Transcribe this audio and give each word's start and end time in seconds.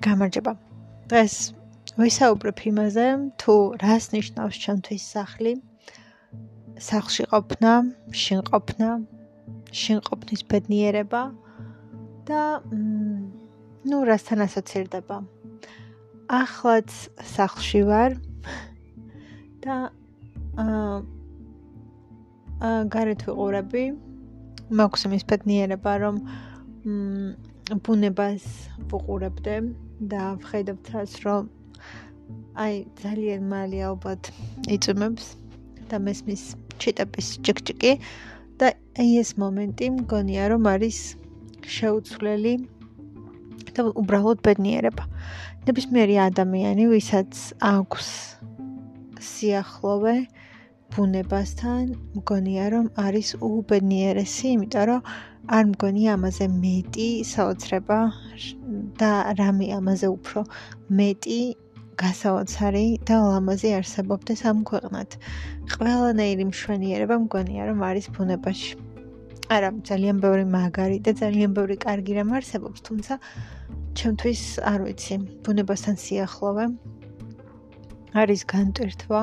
გამარჯობა. 0.00 0.52
დღეს 1.12 1.34
ვისაუბრებ 2.00 2.58
იმაზე, 2.70 3.06
თუ 3.36 3.52
რას 3.82 4.04
ნიშნავს 4.16 4.56
ჩვენთვის 4.62 5.04
სახლი. 5.14 5.52
სახლში 6.80 7.24
ყოფნა, 7.32 7.72
შინ 8.22 8.40
ყოფნა, 8.48 8.88
შინ 9.80 9.98
ყოფნის 10.06 10.42
ბედნიერება 10.48 11.22
და 12.24 12.42
ნუ 13.90 13.98
რასთან 14.08 14.40
ასოცირდება. 14.46 15.16
ახლაც 16.40 16.90
სახლში 17.36 17.82
ვარ 17.90 18.10
და 19.60 19.76
აა 20.64 20.96
გარეთ 22.94 23.20
ვიყურები. 23.28 23.84
მაქვს 24.80 25.02
იმის 25.06 25.24
ბედნიერება, 25.28 25.92
რომ 26.02 26.16
მ 26.88 27.76
ბუნებას 27.84 28.44
ვუყურებდე 28.90 29.54
და 30.00 30.34
ვხედავ 30.40 30.78
თავს 30.88 31.14
რომ 31.26 31.48
აი 32.64 32.74
ძალიან 33.02 33.42
მალე 33.52 33.78
ალბათ 33.90 34.32
იწმებს 34.76 35.36
და 35.90 35.96
მესმის 36.00 36.42
ჩიტაპის 36.80 37.28
ჯიკჯიკი 37.44 37.92
და 38.60 38.72
აი 39.00 39.10
ეს 39.22 39.36
მომენტი 39.42 39.86
მგონია 40.00 40.44
რომ 40.54 40.68
არის 40.72 40.98
შეუცვლელი 41.76 42.54
და 43.76 43.86
უბრალოდ 44.00 44.42
ბედნიერება. 44.46 45.04
ნებისმიერი 45.68 46.16
ადამიანი, 46.26 46.84
ვისაც 46.90 47.40
აქვს 47.60 48.08
სიახლოვე 49.30 50.14
ბუნებასთან, 50.94 51.84
მგონია 52.18 52.66
რომ 52.74 52.86
არის 53.06 53.28
უბედნიერესი, 53.44 54.46
იმიტომ 54.56 54.84
რომ 54.90 55.00
არ 55.56 55.64
მგონია 55.72 56.16
ამაზე 56.18 56.46
მეტი 56.56 57.08
საოცრება 57.32 57.98
და 59.00 59.10
რამე 59.40 59.66
ამაზე 59.78 60.08
უფრო 60.16 60.44
მეტი 61.00 61.40
გასაოცარი 62.00 62.84
და 63.08 63.16
ლამაზი 63.24 63.70
არსებობდეს 63.78 64.40
ამ 64.50 64.62
ქვეყნად. 64.70 65.16
ყველანაირი 65.74 66.44
მშვენიერება 66.50 67.16
მგონია 67.24 67.62
რომ 67.70 67.80
არის 67.88 68.06
ბუნებაში. 68.16 68.72
არა, 69.50 69.70
ძალიან 69.88 70.16
ბევრი 70.24 70.44
მაგარი 70.54 70.98
და 71.04 71.12
ძალიან 71.20 71.50
ბევრი 71.58 71.76
კარგი 71.84 72.12
რამ 72.18 72.30
არსებობს, 72.38 72.78
თუმცა 72.86 73.14
ჩემთვის 73.98 74.42
არ 74.72 74.80
ვიცი, 74.86 75.14
ბუნებასთან 75.44 75.96
სიახლოვე 76.04 76.64
არის 78.20 78.42
განტვირთვა. 78.52 79.22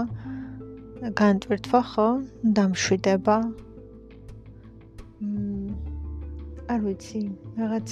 განტვირთვა 1.22 1.82
ხო? 1.92 2.08
დამშვიდება. 2.58 3.38
არ 6.74 6.80
ვიცი, 6.86 7.22
რაღაც 7.60 7.88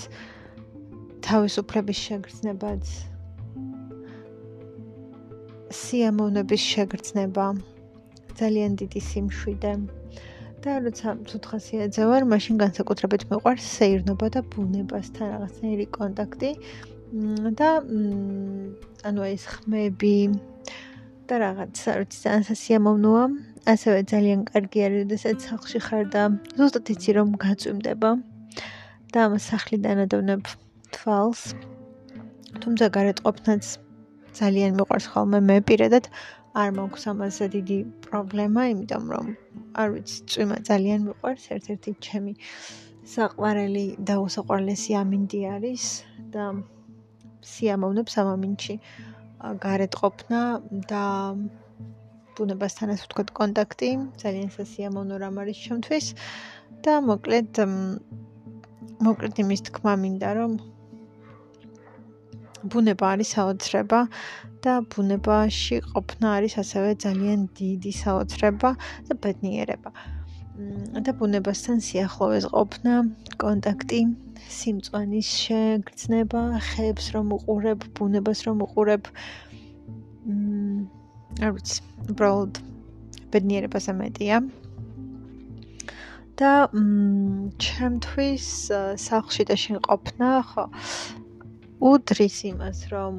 თავისუფლების 1.26 2.00
შეგრძნებაც 2.06 2.90
სიამოვნების 5.74 6.66
შეგრძნება 6.72 7.46
ძალიან 8.40 8.76
დიდი 8.82 9.02
სიმშვიდე 9.10 9.72
და 10.66 10.76
როცა 10.86 11.10
ცოცხასიაძე 11.30 12.04
ვარ, 12.10 12.24
მაშინ 12.30 12.60
განსაკუთრებით 12.62 13.24
მეყვარს 13.32 13.66
სეირნობა 13.78 14.28
და 14.36 14.42
ბუნებასთან 14.54 15.26
რაღაცნაირი 15.34 15.88
კონტაქტი 15.98 16.52
და 17.60 17.70
ანუ 19.10 19.22
ეს 19.30 19.44
ხმები 19.54 20.18
და 21.26 21.36
რაღაც 21.46 21.72
საერთოდ 21.86 22.20
ძალიან 22.22 22.44
სასიამოვნოა. 22.50 23.26
ასევე 23.66 24.00
ძალიან 24.14 24.42
კარგი 24.50 24.80
არის, 24.86 25.00
როდესაც 25.06 25.38
სახლში 25.50 25.80
ხარ 25.86 26.04
და 26.14 26.24
ზუსტად 26.58 26.86
იცი 26.94 27.12
რომ 27.18 27.30
გაწვიმდება. 27.46 28.10
და 29.16 29.20
ამ 29.32 29.34
სახლიდან 29.40 29.98
ადოვნებ 30.06 30.65
თვალს. 30.96 31.42
თუმცა 32.62 32.86
გარეთ 32.98 33.20
ყოფნაც 33.26 33.64
ძალიან 34.40 34.72
მიყვარს 34.80 35.08
ხოლმე 35.12 35.40
მე 35.50 35.58
პირადად. 35.70 36.06
არ 36.56 36.70
მაქვს 36.78 37.04
ამაზე 37.12 37.46
დიდი 37.56 37.78
პრობლემა, 38.06 38.62
იმიტომ 38.72 39.06
რომ 39.14 39.26
არ 39.76 39.88
ვიცი, 39.94 40.18
წვიმა 40.32 40.58
ძალიან 40.70 41.00
მიყვარს, 41.08 41.44
ერთ-ერთი 41.56 41.92
ჩემი 42.06 42.34
საყვარელი 43.16 43.86
და 44.08 44.16
უსაყვარლესი 44.26 44.92
ამინდი 45.02 45.40
არის 45.56 45.84
და 46.34 46.46
სიამოვნებს 47.52 48.14
ამ 48.22 48.28
ამინდში 48.36 48.76
გარეთ 49.66 49.94
ყოფნა 50.02 50.42
და 50.92 51.04
ბუნებასთან 52.36 52.88
ასე 52.96 53.04
ვთქვათ 53.06 53.30
კონტაქტი, 53.40 53.90
ძალიან 54.24 54.50
სასიამოვნო 54.58 55.16
რამ 55.24 55.36
არის 55.44 55.58
ჩემთვის. 55.66 56.06
და 56.86 57.02
მოკლედ 57.02 57.60
მოკლედ 59.06 59.40
იმის 59.42 59.62
თქმა 59.68 59.94
მინდა 60.02 60.30
რომ 60.38 60.52
ბუნება 62.72 63.06
არის 63.16 63.30
საოცრება 63.36 64.00
და 64.66 64.74
ბუნებაში 64.94 65.78
ყოფნა 65.92 66.28
არის 66.38 66.54
ასევე 66.64 66.92
ძალიან 67.06 67.40
დიდი 67.60 67.92
საოცრება 68.02 68.70
და 69.08 69.14
ბედნიერება. 69.24 69.92
და 71.06 71.12
ბუნებასთან 71.20 71.82
სიახლოვეს 71.84 72.46
ყოფნა, 72.56 72.94
კონტაქტი, 73.44 74.00
სიმწვანის 74.58 75.28
შეგრძნება, 75.44 76.44
ხეებს 76.70 77.06
რომ 77.16 77.34
უყურებ, 77.38 77.80
ბუნებას 77.98 78.40
რომ 78.48 78.64
უყურებ. 78.66 79.04
მ 80.32 81.44
არ 81.44 81.52
ვიცი, 81.56 81.80
უბრალოდ 82.12 82.54
ბედნიერებას 83.36 83.86
ამეტია. 83.92 84.38
და 86.40 86.68
ჩემთვის 87.64 88.48
სახლში 89.00 89.44
და 89.48 89.56
შენ 89.56 89.78
ყოფნა 89.88 90.30
ხო 90.52 90.64
უდრის 91.82 92.38
იმას 92.52 92.80
რომ 92.92 93.14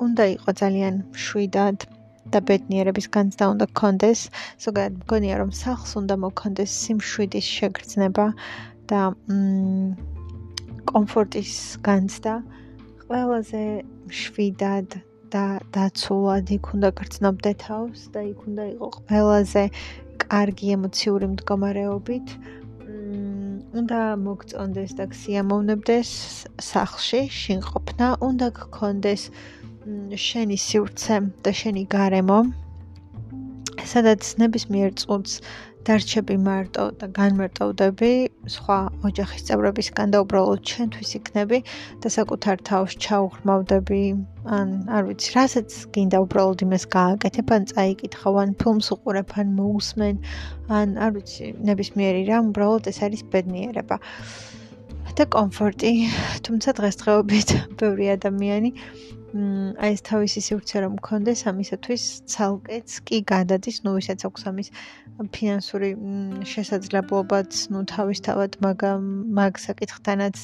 უნდა 0.00 0.24
იყო 0.36 0.50
ძალიან 0.62 0.94
შვიდად 1.24 1.78
და 2.32 2.38
ბედნიერების 2.48 3.06
განცდა 3.16 3.44
უნდა 3.52 3.66
გქონდეს. 3.74 4.20
ზოგადად 4.64 4.94
მგონია 5.02 5.34
რომ 5.42 5.50
სახლს 5.62 5.92
უნდა 6.00 6.14
მოქონდეს 6.24 6.70
სიმშვიდის 6.84 7.46
შეგრძნება 7.56 8.26
და 8.90 9.00
კომფორტის 10.92 11.52
განცდა. 11.86 12.34
ყველაზე 13.04 13.62
შვიდად 14.20 14.88
და 15.30 15.44
დაცულად 15.74 16.50
იქ 16.56 16.64
უნდა 16.74 16.88
გრძნობდე 16.98 17.52
თავს 17.62 18.00
და 18.14 18.20
იქ 18.32 18.40
უნდა 18.50 18.64
იყო 18.74 18.86
ყველაზე 18.96 19.62
კარგი 20.24 20.66
ემოციური 20.76 21.26
მდგომარეობით 21.34 22.26
უნდა 23.70 23.98
მოგწონდეს 24.18 24.96
და 24.98 25.04
გსიამოვნებდეს 25.12 26.10
სახლში 26.68 27.20
შინ 27.30 27.60
ყოფნა 27.62 28.08
უნდა 28.28 28.48
გქონდეს 28.56 29.26
შენი 30.26 30.56
სივრცე 30.58 31.18
და 31.46 31.52
შენი 31.60 31.84
გარემო 31.94 32.38
სადაც 33.92 34.32
ნებისმიერ 34.42 34.90
წუთს 35.02 35.38
დარჩები 35.88 36.36
მარტო 36.44 36.84
და 37.00 37.06
განმარტოვდები 37.16 38.10
სხვა 38.54 38.78
ოჯახის 39.08 39.46
წევრებისგან 39.48 40.12
და 40.14 40.20
უბრალოდ 40.24 40.60
ჩვენთვის 40.70 41.12
იქნები 41.18 41.58
და 42.04 42.12
საკუთარ 42.16 42.62
თავს 42.70 42.96
ჩაუღრმავდები 43.06 44.02
ან 44.58 44.74
არ 44.98 45.08
ვიცი 45.08 45.34
რასაც 45.38 45.78
გინდა 45.96 46.20
უბრალოდ 46.26 46.64
იმას 46.68 46.84
გააკეთებ 46.96 47.54
ან 47.56 47.66
წაიკითხავ 47.72 48.40
ან 48.44 48.54
ფილმს 48.60 48.92
უყურებ 48.96 49.34
ან 49.40 49.56
მოусმენ 49.60 50.22
ან 50.80 50.96
არ 51.08 51.16
ვიცი 51.16 51.52
ნებისმიერი 51.70 52.22
რამ 52.28 52.52
უბრალოდ 52.52 52.92
ეს 52.92 53.02
არის 53.08 53.26
ბედნიერება 53.32 54.00
და 55.20 55.26
კომფორტი. 55.36 55.90
თუმცა 56.46 56.72
დღესდღეობით 56.78 57.48
ბევრი 57.80 58.06
ადამიანი 58.16 58.70
აი 59.30 59.94
ეს 59.94 60.02
თავისი 60.02 60.40
სივრცე 60.42 60.80
რომ 60.82 60.96
მქონდეს 60.98 61.44
ამისათვის 61.46 62.04
ცალკეც 62.32 62.88
კი 63.06 63.18
გადადის, 63.30 63.76
ნუ 63.86 63.92
ვისაც 63.98 64.24
აქვს 64.26 64.42
ამის 64.50 64.68
ფინანსური 65.36 65.90
შესაძლებლობაც, 66.52 67.50
ნუ 67.70 67.80
თავისთავად 67.94 68.58
მაგ 68.66 68.82
მაგ 69.38 69.62
საკითხთანაც 69.66 70.36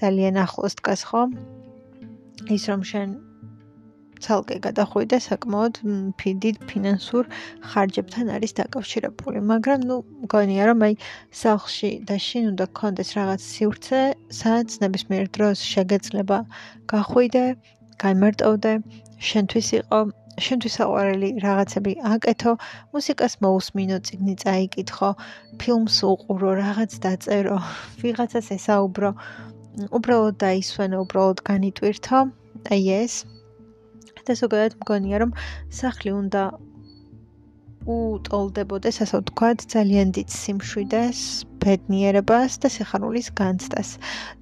ძალიან 0.00 0.34
ახლოს 0.42 0.74
დგას 0.82 1.06
ხო? 1.06 1.22
ის 2.50 2.62
რომ 2.70 2.82
შენ 2.90 3.08
ცალკე 4.18 4.56
გადახვიდე 4.66 5.18
საკმაოდ 5.22 5.74
ფიდით 6.18 6.58
ფინანსურ 6.70 7.30
ხარჯებთან 7.70 8.34
არის 8.34 8.52
დაკავშირებული, 8.58 9.38
მაგრამ 9.46 9.80
ნუ 9.86 9.96
მგონია 10.26 10.64
რომ 10.74 10.82
აი 10.90 10.94
სახლში 11.30 11.90
და 12.08 12.18
შენ 12.18 12.44
უნდა 12.52 12.66
გქონდეს 12.74 13.10
რაღაც 13.18 13.40
სივრცე, 13.54 14.00
სადაც 14.42 14.68
ნებისმიერ 14.82 15.26
დროს 15.38 15.58
შეგეძლება 15.62 16.38
გახვიდე, 16.90 17.44
გამარტოვდე, 18.02 18.72
შენთვის 19.28 19.68
იყო, 19.78 20.00
შენთვის 20.46 20.74
საყვარელი 20.78 21.28
რაღაცები 21.44 21.92
აკეთო, 22.12 22.52
მუსიკას 22.94 23.34
მოусმინო, 23.44 23.98
წიგნი 24.06 24.34
წაიკითხო, 24.42 25.10
ფილმს 25.62 25.96
უყურო, 26.10 26.50
რაღაც 26.62 26.92
დაწერო, 27.04 27.58
ვიღაცას 28.02 28.52
ესაუბრო, 28.58 29.10
უბრალოდ 29.98 30.38
დაისვენო, 30.44 31.02
უბრალოდ 31.06 31.42
განიტვირთო. 31.50 32.18
აი 32.74 32.82
ეს. 33.02 33.14
და 34.28 34.34
ზოგადად 34.36 34.74
მგონია, 34.80 35.16
რომ 35.24 35.30
სახლი 35.72 36.10
უნდა 36.12 36.42
უტოლდებოდეს, 37.88 38.96
ასე 39.04 39.20
ვთქვათ, 39.22 39.64
ძალიან 39.72 40.08
დიდ 40.16 40.28
სიმშვიდეს, 40.28 41.20
ბედნიერებას 41.62 42.52
და 42.60 42.68
სიხარულის 42.74 43.28
განცდას. 43.40 43.90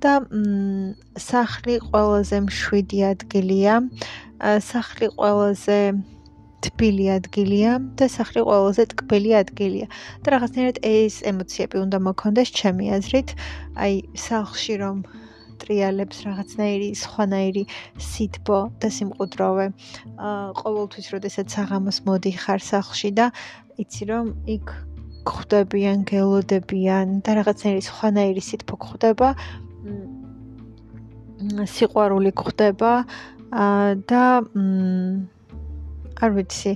და 0.02 0.12
სახლი 1.14 1.74
ყველაზე 1.86 2.36
მშვიდი 2.48 2.98
ადგილია. 3.12 3.74
სახლი 4.70 5.06
ყველაზე 5.14 5.78
თბილი 6.66 7.06
ადგილია 7.18 7.72
და 7.98 8.06
სახლი 8.10 8.40
ყველაზე 8.48 8.82
ტკბილი 8.92 9.30
ადგილია. 9.42 9.86
და 10.22 10.26
რაღაცნაირად 10.34 10.78
ეს 10.82 11.14
ემოციები 11.30 11.76
უნდა 11.86 11.98
მოქონდეს 12.08 12.48
ჩემი 12.58 12.86
აზრით. 12.98 13.28
აი, 13.78 13.94
სახლში 14.26 14.74
რომ 14.82 14.96
ტრიალებს 15.62 16.16
რაღაცნაირი 16.26 16.88
სხვანაირი 17.02 17.62
სითბო 17.98 18.58
და 18.80 18.88
სიმყუდროვე. 18.96 19.66
აა 20.16 20.48
ყოველთვის, 20.60 21.06
როდესაც 21.14 21.46
საღამოს 21.56 21.98
მოდიხარ 22.08 22.60
სახლში 22.72 23.10
და 23.18 23.26
იცი 23.82 24.04
რომ 24.10 24.26
იქ 24.56 24.66
ხვდებიან, 25.26 25.98
გელოდებიან 26.06 27.06
და 27.26 27.30
რაღაცნაირი 27.40 27.82
სხვანაირი 27.90 28.42
სითბო 28.48 28.74
გხვდება. 28.82 29.28
სიყვარული 31.76 32.30
გხვდება 32.32 32.92
აა 33.52 33.90
და 34.08 34.24
არ 36.16 36.30
ვიცი 36.36 36.72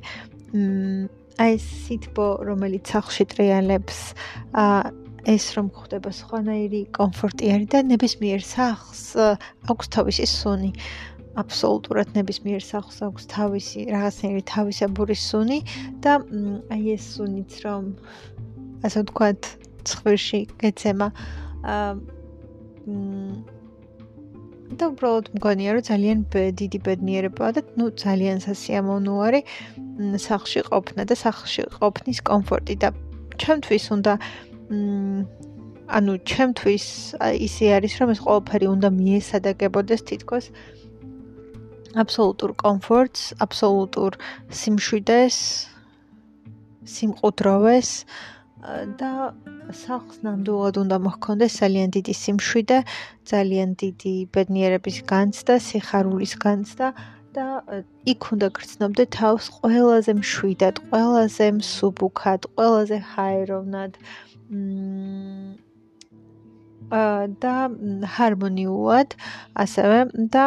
აი 1.40 1.52
სითბო 1.64 2.26
რომელიც 2.44 2.92
სახლში 2.92 3.24
ტრიალებს 3.32 3.98
აა 4.52 4.99
ეს 5.28 5.44
რომ 5.56 5.68
ხდება 5.76 6.10
სხვანაირი 6.14 6.82
კომფორტი 6.96 7.44
არის 7.54 7.68
და 7.74 7.78
ნებისმიერ 7.90 8.40
სახლს 8.40 9.04
აქვს 9.72 9.86
თავისი 9.96 10.26
სუნი. 10.26 10.72
აბსოლუტურად 11.40 12.08
ნებისმიერ 12.18 12.62
სახლს 12.64 12.98
აქვს 13.06 13.24
თავისი 13.30 13.80
რაღაცნაირი 13.94 14.42
თავისებური 14.50 15.14
სუნი 15.14 15.58
და 16.02 16.12
აი 16.74 16.84
ეს 16.96 17.04
სუნიც 17.14 17.52
რომ 17.64 17.84
ასე 18.82 18.98
ვთქვათ, 19.04 19.40
ცხვირში 19.86 20.40
გეცემა 20.58 21.08
აა 21.70 21.94
და 24.78 24.86
უბრალოდ 24.94 25.30
მგონია 25.34 25.70
რომ 25.76 25.84
ძალიან 25.90 26.18
დიდი 26.60 26.78
ბედნიერებაა 26.86 27.50
და 27.56 27.60
ნუ 27.78 27.86
ძალიან 28.02 28.38
სასიამოვნო 28.46 29.14
არის 29.26 29.44
სახლში 30.26 30.60
ყოფნა 30.70 31.02
და 31.10 31.14
სახლში 31.18 31.62
ყოფნის 31.74 32.20
კომფორტი 32.30 32.74
და 32.82 32.88
ჩემთვის 33.42 33.84
უნდა 33.96 34.12
ანუ 34.70 36.12
ჩემთვის 36.30 36.86
ისე 37.46 37.66
არის 37.76 37.94
რომ 38.00 38.08
ეს 38.14 38.20
ყველაფერი 38.26 38.66
უნდა 38.70 38.88
მიესადაგებოდეს 38.94 40.00
თითქოს 40.10 40.46
აბსოლუტურ 41.98 42.52
კომფორტს, 42.54 43.22
აბსოლუტურ 43.42 44.14
სიმშვიდეს, 44.54 45.36
სიმყუდროვეს 46.86 47.90
და 49.00 49.10
სახლს 49.74 50.22
ნამდვილად 50.26 50.78
უნდა 50.84 50.96
მოჰქონდეს 51.06 51.52
ძალიან 51.62 51.90
დიდი 51.96 52.14
სიმშვიდე, 52.22 52.78
ძალიან 53.32 53.70
დიდი 53.82 54.14
ბედნიერების 54.34 54.98
განცდა, 55.10 55.54
სიხარულის 55.66 56.34
განცდა 56.44 56.88
და 57.34 57.46
იქ 58.12 58.22
უნდა 58.34 58.48
გრძნობდე 58.58 59.04
თავს 59.14 59.44
ყველაზე 59.58 60.12
მშვიდად, 60.20 60.76
ყველაზე 60.90 61.46
მსუბუქად, 61.58 62.40
ყველაზე 62.54 62.98
ჰაეროვნად. 63.12 63.92
და 67.42 67.56
ჰარმონიულად 68.14 69.14
ასევე 69.54 69.98
და 70.34 70.44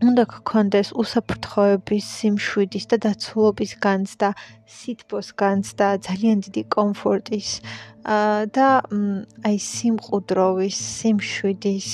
უნდა 0.00 0.24
გქონდეს 0.32 0.94
უსაფრთხოების, 0.96 2.04
სიმშვიდის 2.20 2.86
და 2.88 2.96
დაცულობის 3.04 3.72
განცდა, 3.84 4.28
სითბოს 4.64 5.28
განცდა, 5.42 5.88
ძალიან 6.06 6.40
დიდი 6.46 6.62
კომფორტის 6.72 7.50
და 8.56 8.68
აი 9.44 9.56
სიმყუდროვის, 9.60 10.76
სიმშვიდის 11.00 11.88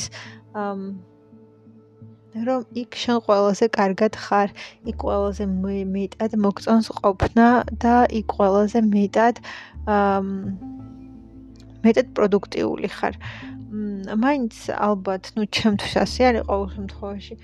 რომ 2.47 2.61
იქ 2.77 2.91
შენ 3.01 3.17
ყველაზე 3.27 3.67
კარგად 3.73 4.13
ხარ, 4.23 4.53
იქ 4.87 4.99
ყველაზე 5.03 5.45
მეტად 5.97 6.37
მოგწონს 6.37 6.89
ყოფნა 7.01 7.49
და 7.81 7.95
იქ 8.13 8.29
ყველაზე 8.39 8.81
მეტად 8.87 9.41
მეტად 11.86 12.08
პროდუქტიული 12.18 12.90
ხარ. 12.98 13.16
მ 13.72 14.16
მაინც 14.20 14.56
ალბათ, 14.76 15.24
ну, 15.36 15.48
ჩემთვის 15.48 15.94
ასე 16.04 16.22
არის 16.30 16.44
ყოველ 16.50 16.68
შემთხვევაში. 16.76 17.36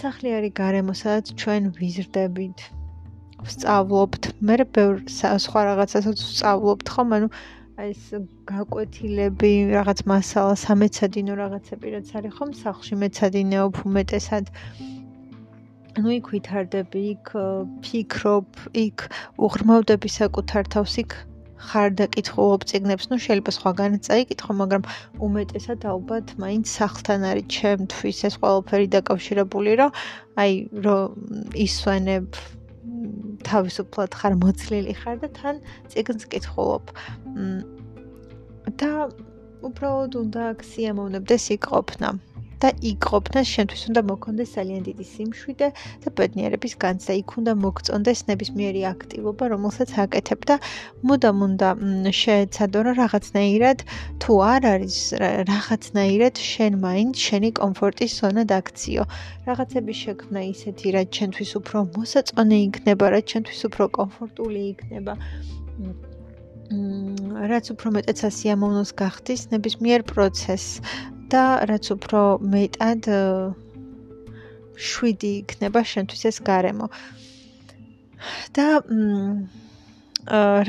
სახლი 0.00 0.28
არის 0.38 0.52
გარემო, 0.56 0.92
სადაც 0.96 1.26
ჩვენ 1.40 1.62
ვიზრდებით, 1.76 2.58
ვსწავლობთ, 3.44 4.22
მე 4.40 4.54
ბევრ 4.72 4.94
სხვა 5.44 5.60
რაღაცასაც 5.68 6.16
ვსწავლობთ, 6.24 6.86
ხომ? 6.94 7.08
ანუ 7.18 7.28
აი 7.74 7.90
ეს 7.90 8.04
გაკვეთილები, 8.48 9.52
რაღაც 9.74 9.98
მასალა, 10.06 10.54
სამეცადინო 10.64 11.34
რაღაცები 11.42 11.86
რაც 11.94 12.08
არის 12.16 12.32
ხომ 12.38 12.50
სახლში 12.64 12.94
მეცადინეობ 13.02 13.74
უმეტესად. 13.84 14.44
ну 15.98 16.08
იქ 16.10 16.26
ვითარდები, 16.34 17.00
იქ 17.14 17.26
ფიქრობ, 17.84 18.48
იქ 18.86 18.98
უღრმავდები 19.46 20.08
საკუთარ 20.20 20.64
თავს, 20.74 20.94
იქ 21.02 21.12
ხარ 21.59 21.89
და 21.99 22.05
კითხულობ 22.15 22.63
ციგნებს, 22.69 23.09
ну 23.11 23.15
შეიძლება 23.19 23.51
სხვაგან 23.55 23.99
წაიკითხო, 24.07 24.51
მაგრამ 24.61 24.83
უმეტესად 25.27 25.83
ალბათ 25.91 26.35
მაინც 26.39 26.65
სახლთან 26.79 27.25
არის 27.31 27.45
ჩემთვის 27.55 28.17
ეს 28.29 28.35
ყველაფერი 28.39 28.87
დაკავშირებული, 28.95 29.71
რომ 29.81 29.91
აი 30.39 30.51
რომ 30.85 31.05
ისვენებ 31.65 32.27
თავისუფლად 33.49 34.11
ხარ 34.19 34.33
მოცლილი 34.43 34.93
ხარ 35.01 35.17
და 35.23 35.29
თან 35.39 35.55
ციგნს 35.91 36.23
კითხულობ. 36.31 36.85
და 38.79 38.91
უბრალოდ 39.67 40.13
უნდა 40.23 40.41
აქსიამოვნებდეს 40.53 41.45
იქ 41.55 41.63
ყოფნა. 41.73 42.09
და 42.59 42.69
იქ 42.91 42.99
ყოფნა 43.11 43.41
შენთვის 43.47 43.83
უნდა 43.89 44.01
მოქონდეს 44.11 44.49
ძალიან 44.57 44.81
დიდი 44.89 45.05
სიმშვიდე 45.13 45.67
და 46.03 46.07
ბედნიერების 46.19 46.73
განცდა. 46.83 47.11
იქ 47.21 47.29
უნდა 47.39 47.53
მოგწონდეს 47.63 48.19
ნებისმიერი 48.29 48.81
აქტივობა, 48.93 49.43
რომელსაც 49.53 49.89
აკეთებ 50.03 50.41
და 50.49 50.55
მუდამ 51.07 51.37
უნდა 51.47 51.69
შეეცადო 52.21 52.79
რა 52.87 52.93
რაღაცნაირად 52.99 53.79
თუ 54.21 54.31
არ 54.53 54.61
არის 54.73 54.97
რაღაცნაირად 55.51 56.35
შენ 56.51 56.73
მაინც 56.83 57.15
შენი 57.27 57.49
კომფორტის 57.61 58.11
ზონა 58.19 58.43
დაქციო. 58.53 59.03
რაღაცები 59.47 59.93
შექმნა 60.03 60.41
ისეთი, 60.53 60.87
რაც 60.97 61.09
შენთვის 61.19 61.51
უფრო 61.59 61.77
მოსაწონე 61.95 62.57
იქნება, 62.67 63.05
რაც 63.15 63.25
შენთვის 63.33 63.61
უფრო 63.69 63.83
კომფორტული 63.99 64.61
იქნება. 64.73 65.13
რაც 67.49 67.65
უფრო 67.73 67.87
მეტად 67.95 68.17
სასიამოვნოს 68.23 68.91
გახდის 69.01 69.41
ნებისმიერ 69.53 70.01
პროცესს 70.11 71.17
და 71.31 71.43
რაც 71.69 71.85
უფრო 71.95 72.21
მეტად 72.53 73.09
შვიდი 74.89 75.31
იქნება 75.43 75.81
შენთვის 75.93 76.21
ეს 76.31 76.37
გარემო. 76.49 76.87
და 78.55 78.67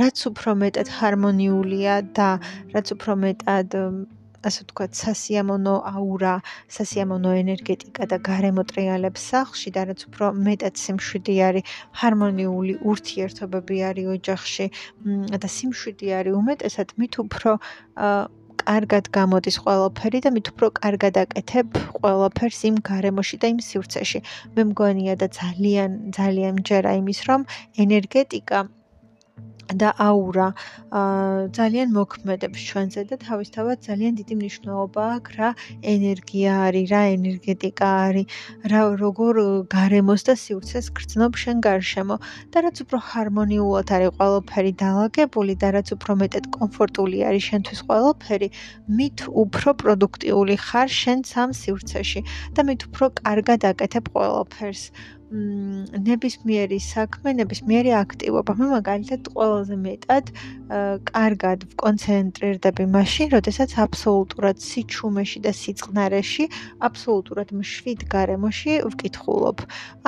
რაც 0.01 0.19
უფრო 0.31 0.51
მეტად 0.63 0.89
ჰარმონიულია 0.99 1.95
და 2.17 2.31
რაც 2.75 2.87
უფრო 2.95 3.13
მეტად 3.27 3.69
ასე 4.49 4.65
ვთქვათ, 4.65 4.93
სასიამოვნო 4.97 5.75
აურა, 5.91 6.35
სასიამოვნო 6.77 7.33
ენერგეტიკა 7.43 8.07
და 8.13 8.17
გარემო 8.25 8.65
ტრიალებს 8.71 9.27
სახლში 9.33 9.73
და 9.77 9.85
რაც 9.91 10.05
უფრო 10.09 10.31
მეტად 10.47 10.81
სიმშვიდი 10.81 11.35
არის, 11.49 11.75
ჰარმონიული 12.01 12.75
ურთიერთობები 12.93 13.77
არის 13.91 14.07
ოჯახში 14.17 14.67
და 15.45 15.49
სიმშვიდი 15.57 16.09
არის 16.21 16.39
უმეტესად, 16.41 16.97
მით 16.97 17.15
უფრო 17.25 17.51
კარგად 18.61 19.09
გამოდის 19.17 19.57
ყველაფერი 19.65 20.21
და 20.25 20.31
მით 20.37 20.51
უფრო 20.53 20.69
კარგად 20.81 21.21
აკეთებ 21.23 21.67
ყველაფერს 22.01 22.61
იმ 22.71 22.77
გარემოში 22.91 23.37
და 23.43 23.47
იმ 23.53 23.61
სივრცეში. 23.69 24.21
მე 24.57 24.63
მგონია 24.71 25.15
და 25.21 25.27
ძალიან 25.41 25.91
ძალიან 26.19 26.53
მჯერა 26.61 26.93
იმის, 27.01 27.21
რომ 27.29 27.41
ენერგეტიკა 27.85 28.59
და 29.79 29.91
აურა 30.03 30.49
ძალიან 31.57 31.89
მოქმედებს 31.95 32.61
ჩვენზე 32.71 33.03
და 33.11 33.17
თავისთავად 33.23 33.79
ძალიან 33.87 34.13
დიდი 34.21 34.35
მნიშვნელობა 34.41 35.03
აქვს 35.17 35.33
რა 35.41 35.51
ენერგია 35.95 36.53
არის, 36.67 36.87
რა 36.91 37.03
ენერგეტიკა 37.17 37.89
არის, 38.07 38.27
რა 38.71 38.81
როგორ 39.05 39.35
გარემოს 39.71 40.23
და 40.29 40.35
სივრცეს 40.45 40.87
გრძნობ 40.97 41.33
შენ 41.43 41.57
გარშემო 41.67 42.17
და 42.51 42.59
რაც 42.67 42.77
უფრო 42.85 42.99
ჰარმონიულად 43.11 43.89
არის 43.97 44.11
ყველაფერი 44.19 44.73
დაალაგებული 44.83 45.55
და 45.63 45.69
რაც 45.77 45.89
უფრო 45.97 46.13
მეტად 46.23 46.45
კომფორტული 46.59 47.19
არის 47.31 47.45
შენთვის 47.51 47.81
ყველაფერი, 47.87 48.49
მით 48.99 49.19
უფრო 49.45 49.71
პროდუქტიული 49.83 50.55
ხარ 50.67 50.89
შენ 51.01 51.19
სამ 51.33 51.51
სივრცეში 51.63 52.21
და 52.55 52.61
მით 52.67 52.81
უფრო 52.91 53.05
კარგად 53.23 53.61
აკეთებ 53.71 54.05
ყველაფერს. 54.15 54.83
ნებისმიერი 55.31 56.79
საქმე, 56.83 57.33
ნებისმიერი 57.39 57.93
აქტივობა. 57.95 58.51
მე 58.59 58.67
მაგალითად 58.75 59.23
ყველაზე 59.31 59.77
მეტად 59.79 60.25
კარგად 61.07 61.59
ვკონცენტრირდები 61.71 62.85
მაშინ, 62.91 63.29
როდესაც 63.39 63.71
აბსოლუტურად 63.79 64.59
სიჩუმეში 64.59 65.39
და 65.47 65.53
სიწყნარეში, 65.55 66.45
აბსოლუტურად 66.83 67.49
მშვიდ 67.55 68.01
გარემოში 68.11 68.75
ვკითხულობ. 68.91 69.59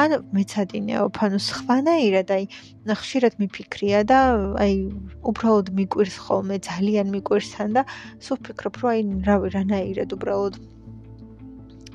ან 0.03 0.11
მეცადინეობ, 0.35 1.15
ანუ 1.23 1.39
სხვანაირად, 1.39 2.29
აი, 2.35 2.45
ხშირად 2.91 3.39
მიფიქრია 3.39 4.03
და 4.03 4.19
აი, 4.59 4.75
უბრალოდ 5.23 5.71
მიკვირს 5.71 6.17
ხოლმე, 6.19 6.59
ძალიან 6.67 7.07
მიკვირს 7.15 7.49
თან 7.55 7.71
და 7.79 7.83
სულ 8.19 8.39
ფიქრობ, 8.43 8.75
რომ 8.83 8.91
აი, 8.91 9.01
რა 9.23 9.37
რანაირად 9.55 10.11
უბრალოდ 10.19 10.55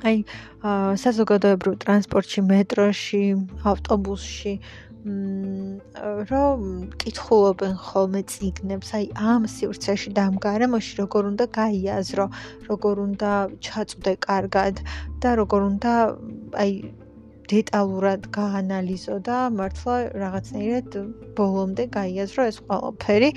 აი 0.06 0.16
საზოგადოებრივ 1.02 1.74
ტრანსპორტში, 1.82 2.40
მეტროში, 2.50 3.24
ავტობუსში 3.72 4.54
რომ 6.28 6.62
კითხულობენ 7.00 7.74
ხოლმე 7.80 8.22
ციგნებს, 8.28 8.88
აი 8.98 9.04
ამ 9.14 9.46
სივრცეში 9.48 10.10
და 10.16 10.26
ამ 10.28 10.36
გარემოში 10.42 10.98
როგორ 11.00 11.22
უნდა 11.32 11.44
გაიაზრო, 11.54 12.26
როგორ 12.68 12.94
უნდა 13.06 13.32
ჩაწვდე 13.62 14.12
კარგად 14.28 14.82
და 15.22 15.30
როგორ 15.40 15.60
უნდა 15.70 15.92
აი 16.62 16.72
დეტალურად 17.48 18.26
გაანალიზო 18.36 19.16
და 19.28 19.36
მართლა 19.58 19.94
რაღაცნაირად 20.22 20.96
ბოლომდე 21.38 21.84
გაიაზრო 21.96 22.42
ეს 22.50 22.58
ყველაფერი. 22.68 23.30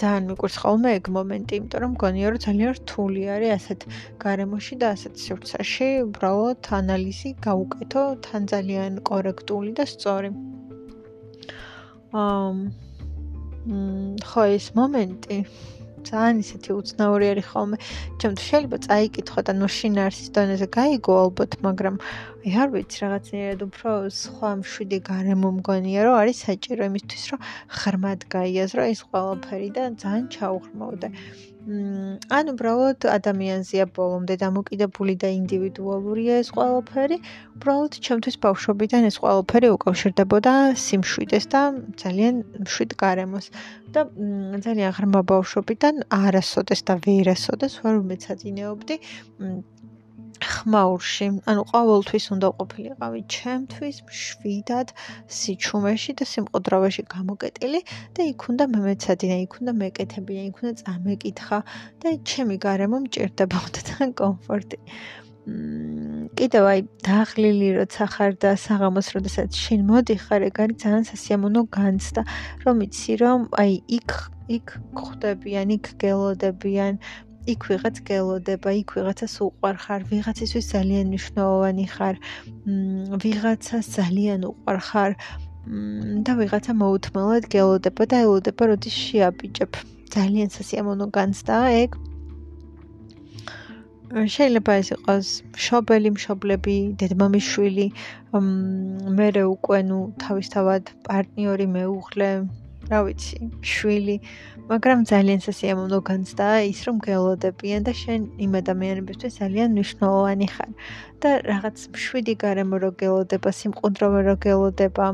ძალიან 0.00 0.24
მიყვარს 0.30 0.56
ხოლმე 0.62 0.90
ეგ 0.98 1.10
მომენტი, 1.16 1.52
იმიტომ 1.60 1.82
რომ 1.84 1.92
მგონია 1.96 2.26
რომ 2.34 2.42
ძალიან 2.46 2.70
რთული 2.80 3.22
არის 3.34 3.50
ასეთ 3.58 3.80
გარემოში 4.24 4.74
და 4.82 4.86
ასეთ 4.96 5.14
სივრცეში 5.24 5.90
უბრალოდ 6.06 6.70
ანალიზი 6.80 7.30
გაუკეთო 7.46 8.04
თან 8.26 8.42
ძალიან 8.52 8.92
კორექტული 9.10 9.70
და 9.78 9.84
სწორი. 9.94 10.30
მ 12.10 12.14
ხო 14.30 14.42
ეს 14.56 14.66
მომენტი 14.78 15.36
ძალიან 16.08 16.40
ისეთი 16.40 16.70
უცნაური 16.80 17.26
არის 17.32 17.46
ხოლმე. 17.52 17.76
ჩემთვის 18.20 18.46
შეიძლება 18.50 18.78
წაიკითხო 18.86 19.40
და 19.46 19.52
ნუ 19.60 19.68
შინაარსის 19.76 20.28
დონეზე 20.36 20.66
გაიგო 20.76 21.12
ალბათ, 21.24 21.52
მაგრამ 21.66 21.96
აი 22.40 22.52
არ 22.56 22.70
ვიცი 22.72 23.00
რაღაცნაირად 23.04 23.62
უფრო 23.66 23.90
სხვა 24.16 24.50
მშვიდი 24.60 24.98
გარემო 25.08 25.48
მგონია 25.60 26.04
რომ 26.06 26.14
არის 26.20 26.38
საჭირო 26.46 26.86
იმისთვის 26.90 27.24
რომ 27.30 27.40
ღრმად 27.80 28.20
გაიაზრო 28.34 28.82
ეს 28.92 29.00
ყველაფერი 29.08 29.68
და 29.76 29.82
ძალიან 30.00 30.26
ჩაუღრმავდე. 30.36 31.08
მ 31.68 32.16
ან 32.32 32.44
უბრალოდ 32.52 33.04
ადამიანზეა 33.16 33.86
ბოლომდე 33.96 34.34
დამოკიდებული 34.44 35.14
და 35.22 35.28
ინდივიდუალურია 35.40 36.38
ეს 36.42 36.48
ყველაფერი. 36.56 37.18
უბრალოდ 37.60 37.92
ჩემთვის 38.08 38.36
ბავშვობიდან 38.46 39.02
ეს 39.10 39.16
ყველაფერი 39.20 39.68
უკავშირდებოდა 39.76 40.52
სიმშვიდეს 40.86 41.44
და 41.52 41.60
ძალიან 42.02 42.34
მშვიდ 42.64 42.90
გარემოს. 43.04 43.46
და 43.92 44.00
ძალიან 44.64 44.90
ღრმა 44.96 45.20
ბავშვობიდან 45.34 45.94
არასოდეს 46.24 46.80
და 46.88 46.94
ვერასოდეს 47.04 47.74
ვერ 47.84 47.96
მეცადინეობდი 48.10 48.96
ხმაურში, 50.40 51.26
ანუ 51.50 51.62
ყოველთვის 51.70 52.24
უნდა 52.34 52.48
ყოფილიყავი 52.58 53.20
ჩემთვის 53.34 53.96
მშვიდად 54.08 54.88
სიჩუმეში 55.38 56.12
და 56.20 56.24
სიმყოდროვეში 56.32 57.02
გამოკეტილი 57.14 57.80
და 58.16 58.20
იქ 58.32 58.40
უნდა 58.50 58.64
მემეცადინა, 58.74 59.36
იქ 59.46 59.52
უნდა 59.60 59.72
მეკეთებინა, 59.82 60.42
იქ 60.50 60.56
უნდა 60.60 60.72
წამეკითხა 60.82 61.58
და 62.00 62.08
ჩემი 62.30 62.56
გარემო 62.66 62.96
მჭირდებოდა 63.06 63.80
თან 63.90 64.08
კომფორტი. 64.20 64.78
კიდევ 66.38 66.64
აი 66.70 66.80
დაახლილი 67.06 67.68
როცა 67.80 68.04
ხარ 68.12 68.32
და 68.42 68.50
საღამოს 68.64 69.08
როდესაც 69.16 69.56
შინ 69.56 69.80
მოდიხარ, 69.88 70.40
ეგ 70.48 70.56
არის 70.62 70.76
ძალიან 70.84 71.04
სასიამოვნო 71.10 71.62
განცდა, 71.76 72.22
რომ 72.64 72.76
იცი 72.86 73.12
რომ 73.22 73.40
აი 73.62 73.72
იქ 73.98 74.10
იქ 74.50 74.66
ხვდებიან, 74.98 75.68
იქ 75.78 75.86
გელოდებიან, 76.02 76.94
იქ 77.52 77.62
ვიღაც 77.70 77.96
გელოდება, 78.08 78.70
იქ 78.80 78.88
ვიღაცას 78.96 79.34
უყვარ 79.46 79.76
ხარ, 79.84 80.00
ვიღაცისთვის 80.10 80.66
ძალიან 80.74 81.04
მნიშვნელოვანი 81.10 81.86
ხარ, 81.94 82.16
ვიღაცას 83.22 83.86
ძალიან 83.96 84.40
უყვარ 84.50 84.78
ხარ 84.88 85.12
და 86.26 86.32
ვიღაცა 86.40 86.72
მოუთმელად 86.82 87.44
გელოდება 87.54 88.02
და 88.10 88.16
ელოდება, 88.24 88.62
როდის 88.70 88.96
შეაბიჭებ. 89.06 89.72
ძალიან 90.10 90.48
სასიამოვნო 90.56 91.06
განცდაა 91.14 91.68
ეგ. 91.82 91.90
შეიძლება 94.34 94.72
ეს 94.80 94.88
იყოს 94.94 95.28
მშობელი, 95.54 96.10
მშობლები, 96.16 96.76
დედმამიშვილი, 96.98 97.86
მე 99.18 99.28
რე 99.36 99.44
უკვე 99.54 99.78
ნუ 99.90 99.98
თავისთავად 100.24 100.90
პარტნიორი, 101.06 101.66
მეუღლე, 101.76 102.30
რა 102.90 102.98
ვიცი, 103.06 103.36
შვილი, 103.62 104.16
მაგრამ 104.70 105.00
ძალიან 105.10 105.40
სასიამოვნო 105.46 105.98
განცდაა 106.10 106.58
ის, 106.70 106.80
რომ 106.86 106.96
გელოდებიან 107.06 107.82
და 107.86 107.92
შენ 108.02 108.20
იმ 108.44 108.52
ადამიანებისთვის 108.62 109.32
ძალიან 109.40 109.68
მნიშვნელოვანი 109.74 110.46
ხარ. 110.54 110.70
და 111.20 111.30
რაღაც 111.52 111.76
შვიდი 112.04 112.34
გარემო 112.44 112.76
რო 112.82 112.90
გელოდება, 113.02 113.50
სიმყუდროვე 113.60 114.20
რო 114.26 114.34
გელოდება, 114.46 115.06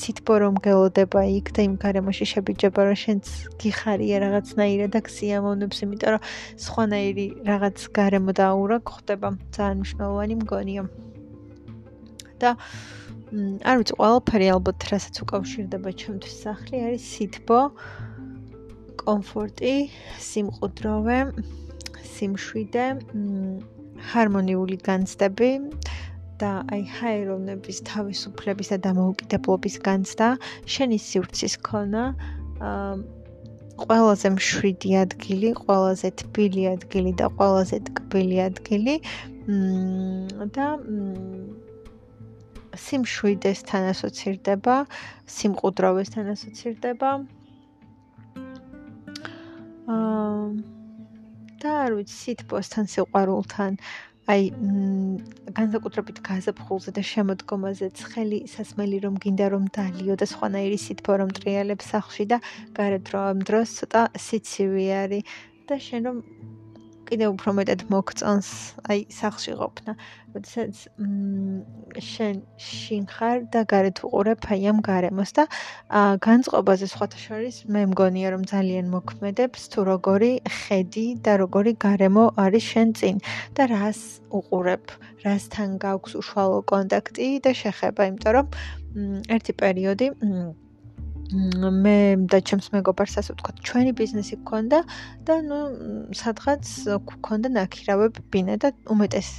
სითბო 0.00 0.34
რომ 0.42 0.54
გელოდება 0.62 1.20
იქ 1.38 1.46
და 1.56 1.60
იმ 1.66 1.74
გარემოში 1.84 2.26
შებიჯება, 2.32 2.80
რომ 2.86 2.96
შენც 3.04 3.24
გიხარია 3.60 4.16
რაღაცნაირად 4.24 4.90
და 4.94 5.00
გსიამოვნებს, 5.06 5.78
იმიტომ 5.84 6.10
რომ 6.14 6.22
სხვანაირი 6.64 7.26
რაღაც 7.50 7.76
გარემო 7.98 8.32
დაურა 8.40 8.78
გხდება. 8.86 9.28
ძალიან 9.54 9.76
მნიშვნელოვანი 9.82 10.34
მგონია. 10.42 10.82
და 12.40 12.56
არ 13.30 13.76
ვიცი, 13.78 13.94
ყველაფერი 13.94 14.46
ალბათ 14.50 14.86
რასაც 14.90 15.20
უკავშირდება 15.22 15.90
ჩემთვის 16.02 16.34
სახლი 16.44 16.78
არის 16.82 17.04
სითბო, 17.14 17.60
კომფორტი, 19.02 19.74
სიმყუდროვე, 20.18 21.18
სიმშვიდე, 22.14 22.86
ჰარმონიული 24.10 24.78
განცდები 24.82 25.50
და 26.42 26.50
აი 26.74 26.82
ჰაერონების 26.98 27.78
თავისუფლების 27.86 28.72
და 28.74 28.78
დამოუკიდებლობის 28.88 29.76
განცდა, 29.86 30.28
შენი 30.74 30.98
სივრცის 31.06 31.54
ქონა, 31.70 32.04
ყველაზე 33.80 34.28
მშვიდი 34.36 34.90
ადგილი, 35.06 35.54
ყველაზე 35.62 36.08
თბილი 36.20 36.62
ადგილი 36.74 37.12
და 37.20 37.30
ყველაზე 37.38 37.76
ტკბილი 37.86 38.38
ადგილი. 38.50 38.94
მმ 39.50 40.50
და 40.54 40.66
მ 40.82 41.69
სიმშვიდესთან 42.76 43.82
ასოცირდება, 43.92 44.76
სიმყუდროვესთან 45.36 46.24
ასოცირდება. 46.34 47.10
აა 49.90 50.46
და 51.60 51.70
არ 51.84 51.92
ვიცი, 51.98 52.16
სითბოსთან, 52.24 52.84
სიყვარულთან, 52.88 53.72
აი 54.30 54.42
განსაკუთრებით 55.56 56.18
გაზაფხულზე 56.26 56.92
და 56.96 57.02
შემოდგომაზე 57.10 57.86
ცხელი 58.00 58.38
სასმელი 58.52 58.98
რომ 59.04 59.14
გინდა 59.24 59.46
რომ 59.54 59.64
დალიო 59.74 60.14
და 60.20 60.26
სხვანაირი 60.32 60.78
სითბო 60.84 61.16
რომ 61.22 61.30
ტრიალებს 61.38 61.90
სახლში 61.92 62.26
და 62.32 62.38
გარეთ 62.78 63.10
რო 63.10 63.20
ამ 63.32 63.38
დროს 63.48 63.68
ცოტა 63.80 64.02
სიცივე 64.26 64.86
არის 65.02 65.34
და 65.66 65.80
შენ 65.86 66.02
რომ 66.10 66.18
კიდევ 67.10 67.34
უფრო 67.34 67.50
მეტად 67.58 67.80
მოგწონს 67.90 68.48
აი 68.90 69.00
სახში 69.10 69.52
ყოფნა. 69.60 69.92
როდესაც 70.30 70.74
შენ 72.06 72.36
შინ 72.62 73.04
ხარ 73.10 73.38
და 73.50 73.60
გარეთ 73.72 74.02
უყურებ 74.06 74.46
აი 74.54 74.62
ამ 74.70 74.78
გარემოს 74.86 75.30
და 75.34 75.44
განწყობაზე 76.26 76.86
სხვათა 76.92 77.18
შორის 77.18 77.56
მე 77.66 77.82
მგონია 77.90 78.28
რომ 78.34 78.46
ძალიან 78.46 78.86
მოქმედებს 78.94 79.66
თუ 79.74 79.80
როგორი 79.90 80.32
ხედი 80.46 81.06
და 81.26 81.32
როგორი 81.42 81.72
გარემო 81.86 82.24
არის 82.44 82.64
შენ 82.72 82.88
წინ 82.98 83.16
და 83.58 83.62
რას 83.74 84.00
უყურებ, 84.30 84.84
რასთან 85.26 85.70
გაქვს 85.82 86.12
უშუალო 86.22 86.58
კონტაქტი 86.70 87.28
და 87.44 87.50
შეხება, 87.62 88.06
იმიტომ 88.10 88.32
რომ 88.38 88.46
ერთი 89.34 89.52
პერიოდი 89.62 90.06
მე 91.30 91.96
და 92.26 92.38
ჩემს 92.42 92.70
მეგობარს 92.74 93.18
ასე 93.22 93.34
ვთქვათ, 93.34 93.56
ჩვენი 93.62 93.92
ბიზნესი 93.94 94.34
გქონდა 94.42 94.78
და 95.26 95.34
ნუ 95.46 95.58
სადღაც 96.16 96.64
გქონდა 97.06 97.48
ნაკირავებ 97.54 98.18
ბინა 98.34 98.58
და 98.58 98.74
უმეტეს 98.90 99.30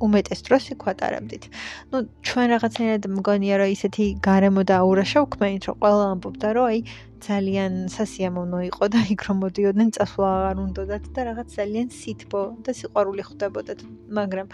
უმეტეს 0.00 0.40
დროს 0.48 0.64
იქ 0.72 0.80
ვატარებდით. 0.88 1.44
ნუ 1.92 1.96
ჩვენ 2.24 2.46
რაღაცნაირად 2.56 3.04
მგონია 3.20 3.54
რომ 3.60 3.68
ისეთი 3.76 4.04
გარემო 4.24 4.62
და 4.64 4.74
აურა 4.80 5.04
შევქმნით, 5.12 5.62
რომ 5.68 5.76
ყველა 5.84 6.04
ამბობდა 6.16 6.48
რომ 6.56 6.64
აი 6.72 6.78
ძალიან 7.20 7.72
სასიამოვნო 7.92 8.60
იყო 8.70 8.84
და 8.96 9.00
იქ 9.12 9.20
რომ 9.28 9.36
მოდიოდნენ 9.44 9.88
წასვლა 9.96 10.28
აღარ 10.36 10.56
უნდათ 10.64 11.04
და 11.12 11.20
რაღაც 11.28 11.48
ძალიან 11.60 11.88
სითბო 12.00 12.42
და 12.64 12.70
სიყვარული 12.80 13.22
ხვდებოდათ, 13.28 13.80
მაგრამ 14.08 14.46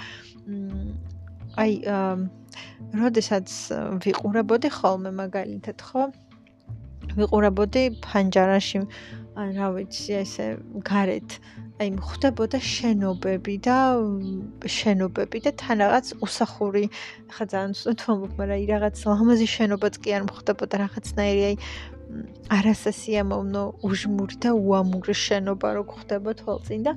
აი 1.62 1.73
როდესაც 2.97 3.49
ვიყურებოდი 4.03 4.69
ხოლმე 4.79 5.11
მაგალითად 5.23 5.79
ხო 5.87 6.03
ვიყურებოდი 7.19 7.83
ფანჯარაში 8.07 8.81
ან 9.37 9.49
რა 9.57 9.69
ვიცი 9.77 10.13
ესე 10.23 10.47
გარეთ. 10.89 11.31
აი 11.77 11.89
ხდებოდა 12.09 12.59
შენობები 12.65 13.55
და 13.67 13.77
შენობები 14.77 15.39
და 15.45 15.51
თან 15.61 15.77
რაღაც 15.85 16.07
უსახური 16.25 16.85
ხა 17.37 17.45
ძალიან 17.53 17.73
ვამბობ, 17.77 18.33
მაგრამ 18.41 18.57
აი 18.57 18.65
რაღაც 18.73 18.97
ლამაზი 19.11 19.49
შენობაც 19.57 19.95
კი 20.01 20.09
არ 20.17 20.25
ხდებოდა 20.39 20.75
რაღაცნაირი 20.85 21.43
აი 21.51 21.57
არასასიამოვნო 22.57 23.63
უჟმური 23.87 24.37
და 24.45 24.51
უამური 24.55 25.15
შენობა 25.21 25.71
რო 25.77 25.83
ხდება 25.91 26.35
თვალწინ 26.39 26.85
და 26.87 26.93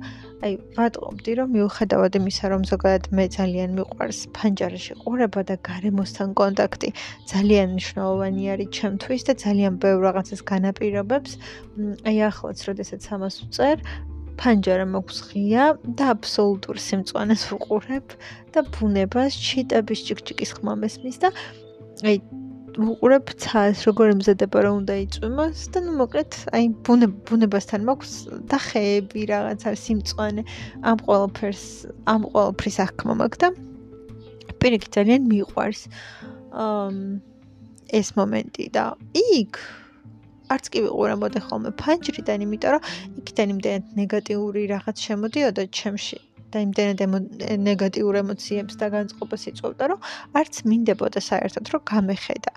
აი 0.46 0.52
ვატყობდი 0.76 1.32
რომ 1.40 1.48
მიუხედავად 1.56 2.18
იმისა 2.20 2.50
რომ 2.52 2.62
ზოგადად 2.70 3.08
მე 3.18 3.24
ძალიან 3.36 3.74
მიყვარს 3.78 4.20
ფანჯარაში 4.36 4.94
ყურება 5.02 5.40
და 5.50 5.56
გარემოსთან 5.70 6.28
კონტაქტი 6.40 6.88
ძალიან 7.32 7.66
მნიშვნელოვანი 7.74 8.42
არის 8.54 8.70
ჩემთვის 8.78 9.22
და 9.26 9.32
ძალიან 9.44 9.74
ბევრ 9.82 10.00
რაღაცას 10.06 10.40
განაპირობებს. 10.52 11.32
აი 12.06 12.16
ახლაც 12.30 12.58
როდესაც 12.70 13.02
ამას 13.14 13.34
ვწერ 13.50 13.78
ფანჯარა 14.40 14.86
მაქვს 14.94 15.18
ღია 15.28 15.64
და 15.98 16.04
აბსოლუტურ 16.14 16.76
სიმწვანეს 16.86 17.42
ვუყურებ 17.50 18.06
და 18.54 18.60
ბუნებას 18.72 19.32
ჩიტების 19.36 20.00
ჭიქჭიკის 20.06 20.50
ხმა 20.56 20.74
მესმის 20.80 21.18
და 21.20 21.28
აი 22.08 22.16
ვუყურებ 22.78 23.30
ცას 23.42 23.82
როგორ 23.88 24.12
ემზადება 24.14 24.60
რომ 24.62 24.74
უნდა 24.82 24.94
იწვიმოს 25.02 25.62
და 25.74 25.80
ნუ 25.86 25.92
მოკლედ 26.00 26.36
აი 26.54 26.64
ბუნებასთან 26.86 27.82
მაქვს 27.88 28.12
და 28.50 28.58
ხეები 28.66 29.22
რაღაც 29.30 29.66
არის 29.70 29.82
სიმწვანე 29.88 30.42
ამ 30.86 31.02
ყველაფერს 31.06 31.64
ამ 32.14 32.22
ყველაფრის 32.30 32.76
აღქმა 32.86 33.14
მაქვს 33.22 33.40
და 33.42 33.48
პირიქით 34.62 34.90
ძალიან 35.00 35.22
მიყვარს 35.32 35.82
ეს 37.90 38.08
მომენტი. 38.14 38.64
და 38.70 38.84
იქ 39.18 39.52
არც 40.54 40.64
კი 40.70 40.78
ვიყურე 40.86 41.14
მოდი 41.22 41.40
ხოლმე 41.46 41.70
ფანჯრიდან 41.82 42.46
იმიტომ 42.46 42.70
რომ 42.74 42.82
იქიდან 43.22 43.48
იმდენად 43.54 43.84
ნეგატიური 43.98 44.62
რაღაც 44.70 44.96
შემოდიოდა 45.10 45.64
ჩემში 45.74 46.18
და 46.52 46.62
იმდენად 46.66 47.00
ნეგატიურ 47.64 48.18
ემოციებს 48.20 48.78
და 48.80 48.86
განწყობას 48.94 49.46
იწვევდა 49.50 49.88
რომ 49.92 50.00
არც 50.40 50.54
მინდებოდა 50.70 51.20
საერთოდ 51.30 51.72
რომ 51.74 51.82
გამეხედა. 51.92 52.52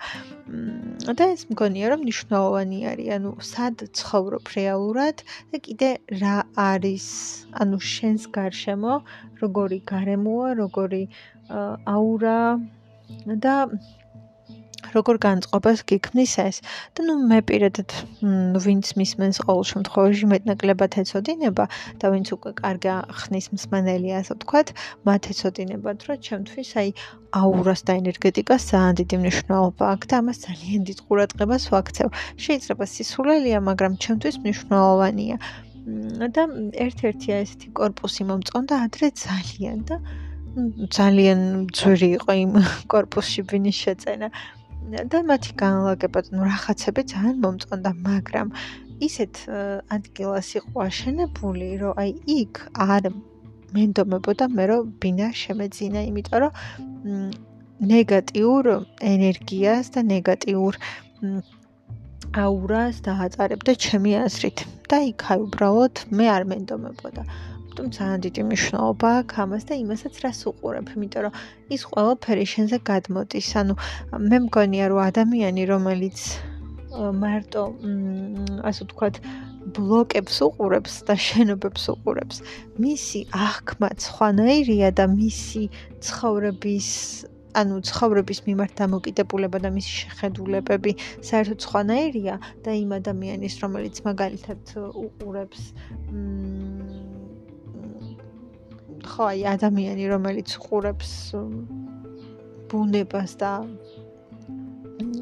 და 1.18 1.24
ეს 1.34 1.44
მგონია 1.52 1.94
რომ 1.94 2.00
მნიშვნელოვანი 2.04 2.80
არის 2.92 3.10
ანუ 3.18 3.32
სად 3.54 3.76
ცხოვრობ 4.00 4.46
რეალურად 4.58 5.24
და 5.52 5.58
კიდე 5.68 5.90
რა 6.22 6.38
არის 6.60 7.08
ანუ 7.64 7.78
შენს 7.94 8.24
გარშემო 8.38 8.94
როგორი 9.42 9.80
გარემოა 9.94 10.50
როგორი 10.62 11.04
აურა 11.96 12.40
და 13.46 13.56
როგორ 14.96 15.16
განწყობას 15.26 15.80
გიქმნის 15.90 16.34
ეს? 16.44 16.58
და 16.96 17.00
ნუ 17.08 17.16
მე 17.32 17.40
პირადად 17.48 17.90
ვინც 18.66 18.86
მისმენს 19.00 19.38
ყოველ 19.46 19.66
შემთხვევაში 19.72 20.26
მეტნაკლებად 20.34 20.92
ეწოდინება 21.04 21.66
და 22.02 22.06
ვინც 22.14 22.28
უკვე 22.36 22.52
კარგა 22.60 22.96
ხნის 23.24 23.48
მსმენელია 23.56 24.16
ასე 24.22 24.34
ვთქვათ 24.38 24.68
მათ 25.08 25.22
ეწოდინებათ 25.34 26.00
რომ 26.08 26.18
ჩემთვის 26.28 26.70
აი 26.84 26.90
აურას 27.34 27.82
და 27.88 27.94
ენერგეტიკას 28.02 28.62
ძალიან 28.72 28.94
დიდი 29.00 29.16
მნიშვნელობა 29.24 29.84
აქვს 29.94 30.08
და 30.12 30.16
ამას 30.22 30.38
ძალიან 30.48 30.82
დიდ 30.90 31.00
ყურადღებას 31.08 31.64
ვაქცევ. 31.74 32.08
შეიძლება 32.46 32.86
სისულელია 32.96 33.60
მაგრამ 33.70 33.94
ჩემთვის 34.04 34.36
მნიშვნელოვანია. 34.44 35.38
და 36.36 36.44
ერთ-ერთია 36.86 37.36
ესეთი 37.44 37.68
корпуსი 37.80 38.24
მომწონდა 38.30 38.76
ადრე 38.88 39.08
ძალიან 39.20 39.80
და 39.90 39.96
ძალიან 40.98 41.40
ძვირი 41.76 42.10
იყო 42.18 42.32
იმ 42.44 42.52
корпуსში 42.94 43.42
ვინის 43.50 43.78
შეწენა. 43.84 44.28
და 44.92 45.20
მათი 45.30 45.52
განლაგება 45.64 46.20
ნუ 46.34 46.42
რაღაცები 46.50 47.02
ძალიან 47.14 47.38
მომწონდა, 47.44 47.92
მაგრამ 48.08 48.48
ისეთ 49.08 49.34
ადგილას 49.96 50.50
იყო 50.60 50.76
აშენებული, 50.90 51.68
რომ 51.82 51.94
აი 52.04 52.12
იქ 52.40 52.54
არ 52.88 53.04
მენდომებოდა 53.74 54.46
მე 54.58 54.66
რომ 54.70 54.82
ბინა 55.02 55.30
შემეძინა, 55.44 56.00
იმიტომ 56.10 56.40
რომ 56.44 56.54
ნეგატიურ 57.94 58.64
ენერგიას 59.14 59.86
და 59.96 60.02
ნეგატიურ 60.14 60.74
აურას 62.44 62.96
დააწარებდა 63.08 63.72
ჩემი 63.86 64.12
აზრით. 64.26 64.60
და 64.90 64.98
იქ 65.10 65.22
აი 65.34 65.40
უბრალოდ 65.48 65.96
მე 66.18 66.26
არ 66.36 66.44
მენდომებოდა. 66.52 67.22
თუმცა 67.78 68.04
დიდი 68.26 68.42
მნიშვნელობა 68.48 69.10
აქვს 69.20 69.36
ამას 69.44 69.64
და 69.70 69.74
იმასაც 69.84 70.14
რას 70.24 70.40
უყურებ, 70.52 70.86
იმიტომ 70.96 71.22
რომ 71.26 71.34
ის 71.76 71.82
ყველაფერი 71.92 72.46
შენზე 72.54 72.78
გადმოდის. 72.90 73.48
ანუ 73.62 73.74
მე 74.30 74.38
მგონია 74.46 74.86
რომ 74.94 75.02
ადამიანი 75.10 75.64
რომელიც 75.74 76.18
მარტო 77.24 77.64
ასე 78.70 78.82
ვთქვათ 78.86 79.16
ბლოკებს 79.76 80.36
უყურებს 80.46 80.94
და 81.08 81.16
შენობებს 81.28 81.84
უყურებს, 81.94 82.38
მისი 82.84 83.20
აღქმა 83.48 83.90
სხვანაირია 84.06 84.90
და 85.00 85.06
მისი 85.18 85.64
ცხოვრების 86.06 86.90
ანუ 87.54 87.76
ცხოვრების 87.86 88.40
მიმართ 88.50 88.72
დამოკიდებულება 88.82 89.62
და 89.66 89.70
მისი 89.78 89.92
შეხედულებები 90.04 90.92
საერთოდ 91.30 91.60
სხვანაირია 91.66 92.36
და 92.66 92.72
იმ 92.82 92.98
ადამიანის 93.00 93.56
რომელიც 93.64 94.02
მაგალითად 94.10 94.78
უყურებს 95.06 95.62
მ 96.10 97.13
ხო 99.10 99.24
აი 99.32 99.42
ადამიანი 99.56 100.04
რომელიც 100.14 100.50
ყურებს 100.64 101.12
ბუნებას 102.72 103.32
და 103.42 103.52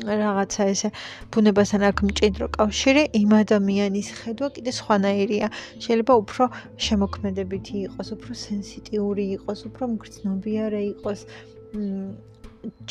რაღაცა 0.02 0.66
ესე 0.74 0.90
ბუნებასთან 1.34 1.84
აქ 1.90 1.98
მჭიდრო 2.08 2.48
კავშირი 2.58 3.04
იმ 3.22 3.32
ადამიანის 3.42 4.08
ხედვა 4.20 4.48
კიდე 4.56 4.72
სხვანაირია. 4.80 5.48
შეიძლება 5.84 6.14
უფრო 6.24 6.44
შემოქმედებითი 6.86 7.76
იყოს 7.88 8.08
უფრო 8.16 8.32
სენსიტიური 8.46 9.26
იყოს 9.38 9.60
უფრო 9.70 9.84
მგრძნობიარე 9.94 10.82
იყოს. 10.92 11.20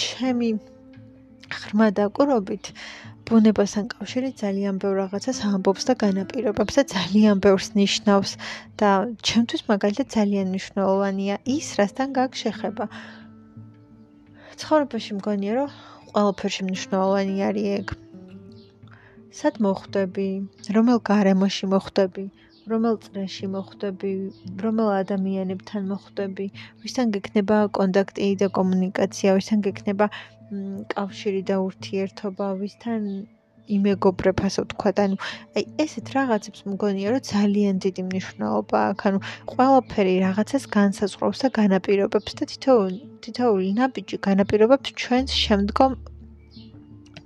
ჩემი 0.03 0.49
ღრმა 1.51 1.87
დაკვირვებით 1.99 2.65
ბუნებასთან 3.31 3.85
კავშირი 3.91 4.29
ძალიან 4.41 4.79
ბევრ 4.83 4.97
რაღაცას 5.01 5.39
ამბობს 5.47 5.85
და 5.89 5.95
განაპირობებს 6.03 6.79
და 6.79 6.83
ძალიან 6.93 7.43
ბევრს 7.45 7.69
ნიშნავს 7.79 8.33
და 8.83 8.91
ჩემთვის 9.29 9.63
მაგალითად 9.71 10.09
ძალიან 10.15 10.51
მნიშვნელოვანია 10.51 11.37
ის, 11.57 11.67
რასთან 11.79 12.09
გაქვს 12.19 12.43
შეხება. 12.43 12.85
ცხოვრებაში 14.59 15.13
მგონია, 15.21 15.53
რომ 15.61 15.69
ყველაფერში 16.11 16.63
მნიშვნელოვანი 16.67 17.37
არის 17.49 17.67
ეგ. 17.79 17.87
სად 19.41 19.63
მოხვდები, 19.63 20.29
რომელ 20.75 20.99
გარემოში 21.11 21.71
მოხვდები, 21.71 22.25
რომელ 22.73 22.97
წრეში 23.05 23.47
მოხვდები, 23.55 24.13
რომელ 24.65 24.91
ადამიანებთან 24.97 25.91
მოხვდები, 25.93 26.47
ვისთან 26.85 27.17
გექნება 27.17 27.59
კონტაქტი 27.81 28.31
და 28.43 28.49
კომუნიკაცია, 28.61 29.35
ვისთან 29.41 29.67
გექნება 29.67 30.07
კავშირი 30.95 31.43
და 31.51 31.57
ურთიერთობა 31.67 32.47
ვისთან 32.63 33.03
იმეგობრებ 33.77 34.41
ასე 34.47 34.65
ვთქვა 34.65 34.91
და 34.99 35.03
ანუ 35.09 35.17
აი 35.59 35.63
ესეთ 35.85 36.09
რაღაცებს 36.17 36.61
მგონია 36.73 37.13
რომ 37.15 37.23
ძალიან 37.31 37.77
დიდი 37.85 38.03
მნიშვნელობა 38.09 38.79
აქვს. 38.91 39.05
ანუ 39.11 39.19
ყველაფერი 39.53 40.15
რაღაცას 40.27 40.65
განსაზღვრავს 40.77 41.39
და 41.45 41.49
განაპირობებს 41.61 42.33
და 42.41 42.45
თითოეული 42.53 42.99
თითოეული 43.25 43.69
ნაბიჯი 43.81 44.17
განაპირობებს 44.27 44.97
ჩვენს 45.03 45.31
შემდგომ 45.45 45.91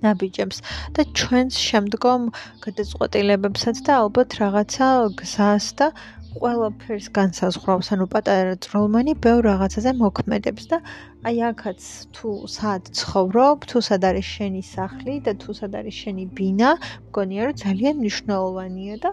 ნაბიჯებს 0.05 0.57
და 0.95 1.01
ჩვენს 1.19 1.55
შემდგომ 1.69 2.29
გადაწყვეტილებებსაც 2.65 3.77
და 3.87 3.91
ალბათ 4.03 4.39
რაღაცა 4.41 4.89
გზას 5.21 5.67
და 5.79 5.87
ყველაფერს 6.35 7.07
განსაზღვრავს, 7.15 7.89
ანუ 7.95 8.05
პატარა 8.11 8.55
ძროლმანი 8.65 9.13
ბევრ 9.23 9.47
რაღაცაზე 9.47 9.91
მოქმედებს 10.01 10.67
და 10.71 10.79
აი 11.29 11.37
აქაც 11.49 11.81
თუ 12.17 12.31
სად 12.55 12.91
ცხოვრობ, 12.99 13.67
თუ 13.71 13.77
სად 13.87 14.07
არის 14.09 14.27
შენი 14.35 14.63
სახლი 14.67 15.15
და 15.27 15.33
თუ 15.41 15.55
სად 15.59 15.79
არის 15.79 15.95
შენი 16.03 16.25
ბინა, 16.35 16.69
მგონია 17.07 17.41
რომ 17.47 17.55
ძალიან 17.63 17.95
მნიშვნელოვანია 18.03 18.95
და 19.05 19.11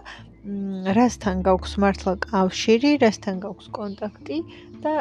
რასთან 0.99 1.37
გაქვს 1.47 1.73
მართლა 1.79 2.13
კავშირი, 2.27 2.91
რასთან 3.03 3.35
გაქვს 3.47 3.67
კონტაქტი 3.79 4.37
და 4.83 4.93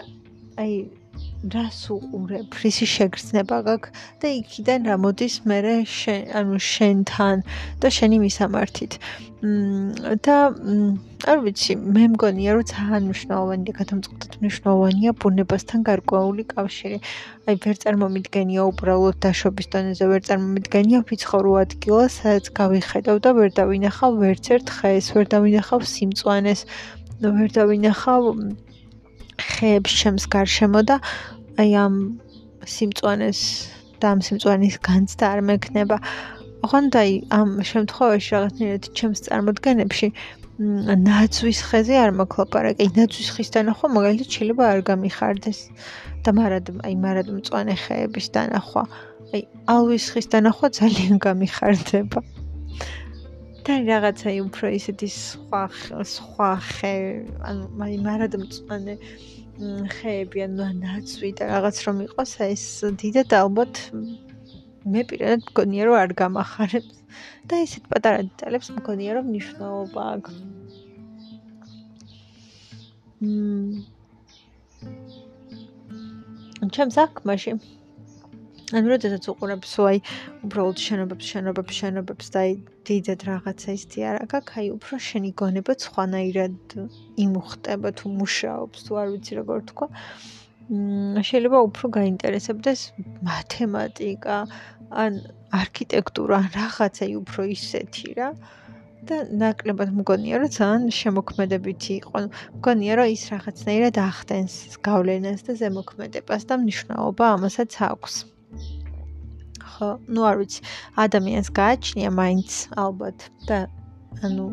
აი 0.62 0.72
რას 1.50 1.90
უყურებ, 1.90 2.54
რისი 2.62 2.86
შეგრძნება 2.86 3.56
გაქვს 3.66 3.90
და 4.22 4.28
იქიდან 4.30 4.86
რა 4.86 4.96
მოდის 5.02 5.34
მე 5.50 5.58
შენ 5.90 6.22
ანუ 6.38 6.58
შენთან 6.62 7.42
და 7.82 7.88
შენი 7.98 8.16
მისამართით. 8.22 8.92
მ 9.42 10.14
და 10.22 10.36
არ 11.26 11.38
ვიცი, 11.42 11.72
მე 11.94 12.04
მგონია 12.14 12.50
რომ 12.54 12.66
ძალიან 12.70 13.02
მნიშვნელოვანი 13.10 13.62
და 13.66 13.72
გადამწყვეტად 13.80 14.32
მნიშვნელოვანია 14.38 15.10
ბუნებასთან 15.18 15.80
გარკვეული 15.90 16.42
კავშირი. 16.54 16.98
აი 17.50 17.54
ვერ 17.66 17.76
წარმომიდგენია 17.82 18.62
უბრალოდ 18.70 19.16
დაშვების 19.26 19.66
დონეზე 19.74 20.04
ვერ 20.14 20.22
წარმომიდგენია 20.30 20.98
ვიცხოვრო 21.10 21.52
ადგილას, 21.64 22.12
სადაც 22.22 22.46
გავიხედავ 22.54 23.16
და 23.26 23.30
ვერ 23.38 23.50
დავინახავ 23.58 24.12
ვერც 24.22 24.44
ერთ 24.54 24.66
ხეს, 24.78 25.06
ვერ 25.14 25.26
დავინახავ 25.34 25.80
სიმწვანეს, 25.94 26.60
ვერ 27.22 27.48
დავინახავ 27.58 28.22
ხეებს 29.54 29.92
ჩემს 30.00 30.24
გარშემო 30.34 30.80
და 30.88 30.96
აი 31.62 31.70
ამ 31.84 31.94
სიმწვანეს 32.74 33.40
და 34.02 34.06
ამ 34.14 34.20
სიმწვანის 34.26 34.76
განცდა 34.88 35.24
არ 35.34 35.40
მექნება. 35.48 35.96
ხონდა 36.62 36.98
აი 37.04 37.12
ამ 37.38 37.48
შემთხვევაში 37.70 38.30
რაღაცნაირად 38.34 38.84
ჩემს 38.98 39.20
წარმოდგენებში 39.26 40.08
ნაძვის 41.06 41.60
ხეზე 41.68 41.96
არ 42.04 42.10
მოკლაპარაკი. 42.20 42.86
ნაძვის 42.98 43.28
ხისთან 43.34 43.72
ახო 43.72 43.86
მაგალითად 43.96 44.28
შეიძლება 44.36 44.62
არ 44.72 44.80
გამიხარდეს 44.90 45.60
და 46.22 46.30
მარად 46.38 46.66
აი 46.86 46.94
მარად 47.04 47.26
მწვანე 47.36 47.74
ხეების 47.84 48.26
დანახვა. 48.36 48.82
აი 49.32 49.42
ალვის 49.74 50.04
ხის 50.12 50.26
დანახვა 50.32 50.66
ძალიან 50.78 51.14
გამიხარდება. 51.26 52.20
და 53.66 53.74
რაღაცა 53.86 54.30
უფრო 54.42 54.66
ისეთი 54.78 55.08
სხვა 55.14 55.62
სხვა 56.14 56.50
ხე 56.68 56.94
ანუ 57.50 57.64
მე 57.78 57.88
მარად 58.06 58.34
მწვანე 58.42 58.94
ხეები 59.94 60.42
ანუ 60.46 60.66
ნაცვი 60.82 61.30
და 61.38 61.48
რაღაც 61.52 61.76
რომ 61.86 61.98
იყოს 62.06 62.32
ეს 62.48 62.64
დიდად 63.02 63.30
ალბათ 63.38 63.74
მე 64.92 65.02
პირადად 65.10 65.46
მგონია 65.46 65.82
რომ 65.86 65.96
არ 66.02 66.10
გამახარებს. 66.18 66.96
და 67.46 67.54
ისეთ 67.66 67.84
პატარა 67.92 68.18
დეტალებს 68.26 68.68
მგონია 68.78 69.10
რომ 69.18 69.24
მნიშვნელობა 69.30 70.02
აქვს. 70.14 70.34
მ. 73.22 73.86
ჩემ 76.74 76.90
საქმეში 76.98 77.52
ანუ 78.78 78.92
როდესაც 78.94 79.26
უყურებ 79.32 79.66
სვაი 79.68 79.98
უბრალოდ 80.46 80.78
შენობებს 80.86 81.30
შენობებს 81.32 81.80
შენობებს 81.82 82.32
და 82.34 82.44
აი 82.46 82.52
დიდად 82.88 83.24
რაღაცა 83.28 83.74
ისეთი 83.78 84.04
არ 84.10 84.16
აქვს 84.24 84.54
აი 84.62 84.68
უფრო 84.76 85.00
შენი 85.08 85.30
გონება 85.42 85.72
სხვანაირად 85.84 86.76
იმუხტება 87.26 87.92
თუ 88.00 88.14
მუშაობს 88.20 88.78
თუ 88.86 89.00
არ 89.02 89.08
ვიცი 89.12 89.32
როგორ 89.40 89.58
თქვა 89.72 89.88
მ 90.72 91.22
შეიძლება 91.28 91.58
უფრო 91.68 91.86
გაინტერესებდეს 91.98 92.80
მათემატიკა 93.28 94.36
ან 95.04 95.12
არქიტექტურა 95.62 96.36
ან 96.42 96.50
რაღაცა 96.56 97.02
აი 97.06 97.14
უფრო 97.22 97.42
ისეთი 97.56 98.08
რა 98.18 98.28
და 99.08 99.16
ნაკლებად 99.42 99.90
მგონია 99.98 100.36
რომ 100.42 100.50
ძალიან 100.56 100.84
შემოქმედებითი 100.94 101.92
იყო. 102.00 102.18
მგონია 102.58 102.92
რომ 103.02 103.08
ის 103.16 103.22
რაღაცნაირად 103.34 103.96
ახდენს 103.98 104.54
გავლენას 104.88 105.40
და 105.48 105.52
ზემოქმედებას 105.62 106.42
და 106.46 106.54
მნიშვნელობა 106.62 107.24
ამასაც 107.36 107.72
აქვს. 107.90 108.14
ხო, 109.72 109.88
ну 110.08 110.26
არ 110.28 110.36
ვიცი, 110.42 110.60
ადამიანს 111.04 111.48
გააჩნია 111.58 112.10
მაინც 112.14 112.50
ალბათ 112.84 113.18
და 113.48 113.58
ანუ 114.26 114.46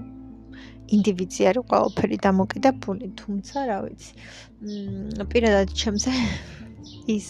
ინდივიდი 0.98 1.48
არის 1.52 1.66
ყველაფერი 1.70 2.18
დამოკიდებული, 2.26 3.06
თუმცა 3.22 3.58
რა 3.70 3.80
ვიცი. 3.86 4.12
მ 5.20 5.28
პირადად 5.32 5.74
ჩემზე 5.82 6.12
ის 7.18 7.28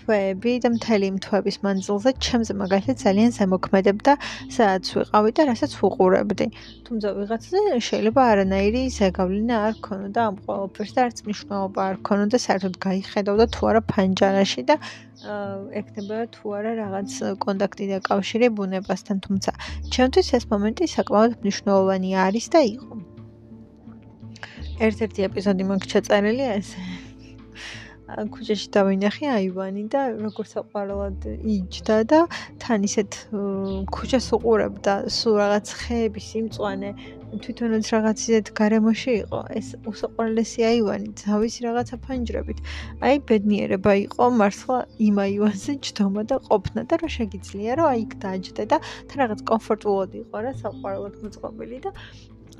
თვეები 0.00 0.52
და 0.64 0.68
მთელი 0.74 1.08
თვეების 1.24 1.56
მანძილზე 1.64 2.10
ჩემზე 2.26 2.52
მაგალითად 2.62 2.96
ძალიან 3.04 3.30
ზემოქმედებდა, 3.36 4.12
სადაც 4.56 4.84
ვიყავი 4.96 5.30
და 5.36 5.42
რასაც 5.50 5.72
ვუყურებდი. 5.80 6.46
თუმცა 6.86 7.08
ვიღაცაზე 7.18 7.78
შეიძლება 7.88 8.20
არანაირი 8.32 8.82
ზეგავლენა 8.98 9.56
არ 9.68 9.74
ქონოდა 9.86 10.20
ამ 10.30 10.36
ყველაფერს 10.44 10.92
და 10.96 11.00
არც 11.06 11.18
მნიშვნელობა 11.26 11.80
არ 11.90 11.96
ქონოდა 12.08 12.38
საერთოდ 12.46 12.74
გაიხედავდა 12.86 13.46
თუ 13.54 13.62
არა 13.70 13.82
ფანჯარაში 13.92 14.62
და 14.70 14.76
ექნება 15.80 16.18
თუ 16.34 16.44
არა 16.56 16.72
რაღაც 16.80 17.10
კონტაქტი 17.44 17.84
და 17.92 17.98
კავშირი 18.08 18.48
ბუნებასთან, 18.56 19.16
თუმცა 19.26 19.50
ჩემთვის 19.92 20.28
ეს 20.38 20.44
მომენტი 20.52 20.84
საკმაოდ 20.96 21.32
მნიშვნელოვანი 21.44 22.10
არის 22.26 22.46
და 22.54 22.60
იყო. 22.74 22.94
ერთ-ერთი 24.80 25.20
ეპიზოდი 25.28 25.62
მაქვს 25.68 25.88
ჩაწერილი 25.92 26.44
ესე. 26.56 26.80
ქუჩაში 28.10 28.68
დავინახე 28.74 29.26
აივანი 29.30 29.82
და 29.92 30.00
როგორ 30.18 30.46
საყვარლად 30.50 31.26
იჯდა 31.54 31.96
და 32.10 32.20
თან 32.62 32.80
ისეთ 32.88 33.10
ქუჩას 33.94 34.26
უყურებდა 34.34 34.94
სულ 35.06 35.34
რაღაც 35.42 35.66
ხეების 35.82 36.28
იმწვანე 36.40 36.90
თვითონაც 37.44 37.84
რაღაც 37.94 38.18
ისეთ 38.26 38.46
გარემოში 38.60 39.12
იყო. 39.22 39.40
ეს 39.60 39.68
უსაყვარლესი 39.90 40.60
აივანი 40.70 41.10
თავისი 41.22 41.58
რაღაცა 41.66 41.96
ფანჯრებით. 42.06 42.58
აი 43.06 43.16
ბედნიერება 43.30 43.92
იყო 44.06 44.24
მართლა 44.40 44.78
იმ 45.06 45.16
აივანზე 45.26 45.72
ჯდომა 45.86 46.22
და 46.30 46.36
ყოფნა 46.50 46.82
და 46.90 46.94
რა 47.02 47.08
შეგიძლია 47.18 47.70
რომ 47.78 47.86
აი 47.92 48.00
იქ 48.06 48.12
დაჯდე 48.24 48.64
და 48.72 48.76
თან 49.08 49.16
რაღაც 49.22 49.40
კომფორტულად 49.50 50.10
იყო 50.22 50.36
რა 50.46 50.52
საყვარლად 50.62 51.14
მოწყობილი 51.22 51.78
და 51.86 51.90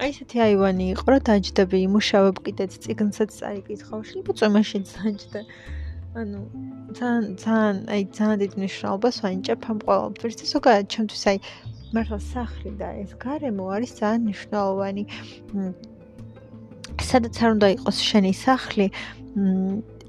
აი 0.01 0.09
ესეთი 0.15 0.39
აივანი 0.47 0.85
იყო 0.95 1.07
რა 1.13 1.19
დაჯდები 1.29 1.79
იმუშავებ 1.89 2.37
კიდეც 2.47 2.73
ციგნსაც 2.85 3.31
წაიკითხავ 3.41 4.01
შეიძლება 4.07 4.33
წვიმაში 4.39 4.79
დაჯდე 4.91 5.41
ანუ 6.21 6.41
ძალიან 6.99 7.27
ძალიან 7.43 7.77
აი 7.95 8.03
ძალიან 8.19 8.39
დიდი 8.43 8.57
მნიშვნელობას 8.61 9.17
ვაინჭებ 9.25 9.61
ამ 9.71 9.79
ყველაფერს 9.87 10.37
და 10.41 10.47
ზოგადად 10.55 10.87
ჩემთვის 10.95 11.23
აი 11.31 11.39
მართლა 11.95 12.19
სახლი 12.23 12.71
და 12.79 12.89
ეს 13.03 13.15
გარემო 13.19 13.65
არის 13.75 13.93
ძალიან 14.01 14.21
მნიშვნელოვანი. 14.27 15.05
სადაც 17.11 17.35
არ 17.43 17.51
უნდა 17.57 17.69
იყოს 17.77 17.99
შენი 18.11 18.33
სახლი, 18.47 18.87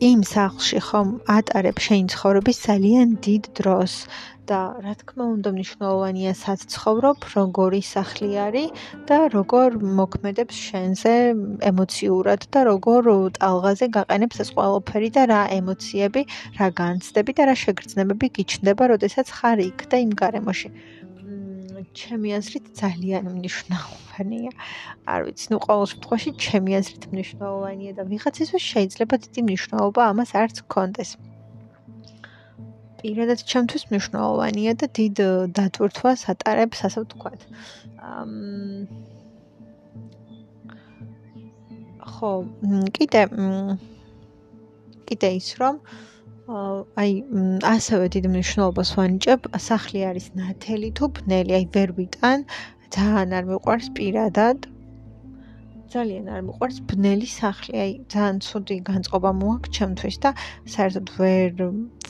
იმ 0.01 0.19
სახლში 0.25 0.79
ხომ 0.87 1.09
ატარებ 1.37 1.77
შენი 1.85 2.05
ცხოვრების 2.13 2.57
ძალიან 2.67 3.07
დიდ 3.25 3.43
დროს 3.57 3.93
და 4.49 4.59
რა 4.83 4.93
თქმა 5.01 5.25
უნდა 5.37 5.49
მნიშვნელოვანია 5.55 6.33
სად 6.37 6.59
ცხოვრობ, 6.73 7.19
როგორი 7.37 7.81
სახლი 7.85 8.29
არის 8.45 8.69
და 9.09 9.17
როგორ 9.35 9.77
მოქმედებს 9.99 10.55
შენზე 10.69 11.13
ემოციურად 11.71 12.41
და 12.53 12.59
როგორ 12.71 13.03
ტალღაზე 13.37 13.85
გაყენებს 13.97 14.41
ეს 14.43 14.49
ყველაფერი 14.57 15.09
და 15.17 15.23
რა 15.33 15.41
ემოციები, 15.59 16.21
რა 16.57 16.67
განცდები 16.81 17.31
და 17.37 17.43
რა 17.49 17.55
შეგრძნებები 17.63 18.27
გიჩნდება, 18.37 18.83
როდესაც 18.93 19.27
ხარ 19.37 19.59
იქ 19.69 19.79
და 19.89 19.95
იმ 20.05 20.11
გარემოში. 20.21 20.69
ჩემი 21.99 22.29
აზრით 22.39 22.65
ძალიან 22.81 23.25
მნიშვნელოვანია. 23.35 24.51
არ 25.13 25.19
ვიცი, 25.27 25.45
ну 25.51 25.57
ყოველ 25.65 25.85
შემთხვევაში 25.91 26.31
ჩემი 26.45 26.71
აზრით 26.79 27.03
მნიშვნელოვანია 27.13 27.91
და 27.97 28.03
ვიღაცისთვის 28.11 28.63
შეიძლება 28.71 29.15
დიდი 29.25 29.41
მნიშვნელობა 29.47 30.01
ამას 30.11 30.31
არც 30.41 30.55
გქონდეს. 30.65 31.11
პირადად 33.01 33.39
ჩემთვის 33.51 33.83
მნიშვნელოვანია 33.91 34.71
და 34.81 34.87
დიდ 34.97 35.17
დატვირთვას 35.57 36.21
ატარებს, 36.31 36.79
ასე 36.87 36.99
ვთქვათ. 37.03 37.41
ამ 37.97 38.31
ხო, 42.13 42.31
კიდე 42.95 43.21
კიდე 45.09 45.29
ის 45.41 45.49
რომ 45.59 45.75
აი 46.51 47.11
ასევე 47.67 48.07
დიდ 48.15 48.25
მნიშვნელობას 48.33 48.89
ვანიჭებ 48.97 49.47
სახლი 49.67 49.99
არის 50.09 50.27
ნათელი 50.39 50.89
თუ 50.99 51.07
ბნელი 51.17 51.53
აი 51.57 51.65
ვერ 51.75 51.89
ვიტან 51.99 52.39
ძალიან 52.95 53.29
არ 53.37 53.45
მიყვარს 53.51 53.87
პირადად. 53.97 54.57
ძალიან 55.91 56.25
არ 56.35 56.41
მიყვარს 56.47 56.77
ბნელი 56.91 57.27
სახლი 57.31 57.75
აი 57.83 57.91
ძალიან 58.13 58.37
ცუდი 58.47 58.77
განწყობა 58.89 59.31
მოაქვს 59.41 59.73
ჩემთვის 59.77 60.17
და 60.23 60.29
საერთოდ 60.75 61.07
ვერ 61.19 61.51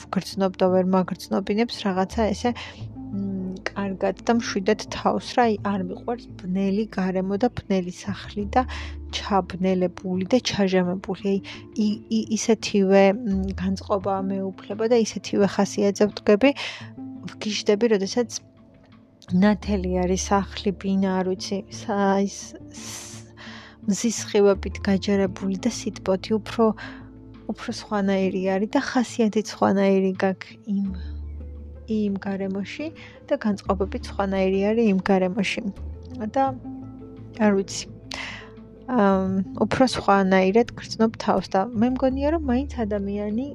ვგრძნობ 0.02 0.52
და 0.60 0.66
ვერ 0.74 0.86
მაგრძნობინებს 0.96 1.76
რაღაცა 1.86 2.22
ესე 2.34 2.50
კარგად 3.68 4.22
და 4.26 4.32
მშვიდად 4.38 4.80
თავს 4.94 5.28
რა 5.38 5.44
აი 5.50 5.54
არ 5.72 5.80
მიყვარს 5.90 6.26
ბნელი 6.42 6.84
გარემო 6.98 7.36
და 7.42 7.48
ბნელი 7.58 7.94
სახლი 8.04 8.44
და 8.54 8.62
ჩაბნელებული 9.18 10.28
და 10.32 10.38
ჩაჟამებული 10.50 11.32
აი 11.32 12.20
ისეთივე 12.38 13.04
განწყობა 13.62 14.14
მეუფლება 14.30 14.88
და 14.92 14.96
ისეთივე 15.04 15.46
ხასიათზე 15.56 16.08
ვდგები 16.12 16.50
ვგიშდები 17.32 17.92
როდესაც 17.94 18.40
ნათელი 19.44 19.92
არის 20.04 20.22
სახლი 20.32 20.74
ბინა 20.82 21.14
არ 21.20 21.32
ვიცი 21.32 21.58
ის 22.26 22.38
მზის 23.86 24.18
ხივებით 24.30 24.76
გაჯერებული 24.86 25.56
და 25.62 25.70
სიტბოთი 25.78 26.36
უფრო 26.38 26.66
უფრო 27.52 27.70
სხვანაირი 27.80 28.42
არის 28.56 28.70
და 28.74 28.80
ხასიათი 28.90 29.42
სხვანაირი 29.52 30.12
გაქვს 30.22 30.70
იმ 30.74 30.86
იმ 31.90 32.14
გარემოში 32.22 32.86
და 33.28 33.38
განწყობები 33.42 33.98
სხვანაირი 34.06 34.60
არის 34.70 34.86
იმ 34.92 35.00
გარემოში. 35.08 35.62
და 36.34 36.44
არ 37.42 37.52
ვიცი. 37.58 37.84
უფრო 38.92 39.84
სხვანაირად 39.88 40.72
გრძნობ 40.76 41.16
თავს 41.16 41.48
და 41.54 41.60
მე 41.72 41.88
მგონია 41.96 42.32
რომ 42.36 42.42
მაინც 42.50 42.72
ადამიანი 42.84 43.46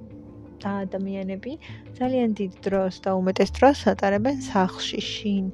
და 0.57 0.71
ადამიანები 0.85 1.51
ძალიან 1.99 2.33
დიდ 2.39 2.53
დროს 2.65 2.93
და 3.05 3.13
უმეტეს 3.19 3.53
დროს 3.57 3.85
ატარებენ 3.93 4.41
სახლში, 4.41 4.99
შინ, 5.13 5.45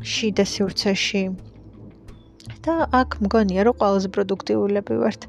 შიდა 0.00 0.44
სივრცეში. 0.52 1.24
და 2.64 2.74
აქ 2.92 3.10
მგონია 3.24 3.62
რომ 3.68 3.76
ყველაზე 3.80 4.08
პროდუქტიულები 4.14 4.94
ვართ. 5.00 5.22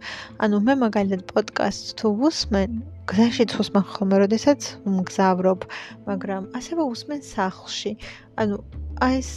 ანუ 0.43 0.58
მე 0.67 0.74
მაგალითად 0.84 1.21
პოდკასტს 1.32 1.95
თუ 2.00 2.08
ვუსმენ, 2.19 2.71
გზაში 3.08 3.43
თუ 3.52 3.56
ვუსმენ 3.62 3.84
ხოლმე, 3.91 4.15
როდესაც 4.24 4.62
მგზავრობ, 4.84 5.62
მაგრამ 6.08 6.43
ასევე 6.60 6.82
ვუსმენ 6.91 7.21
სახლში. 7.24 7.91
ანუ 8.36 8.56
აი 9.00 9.15
ეს 9.19 9.32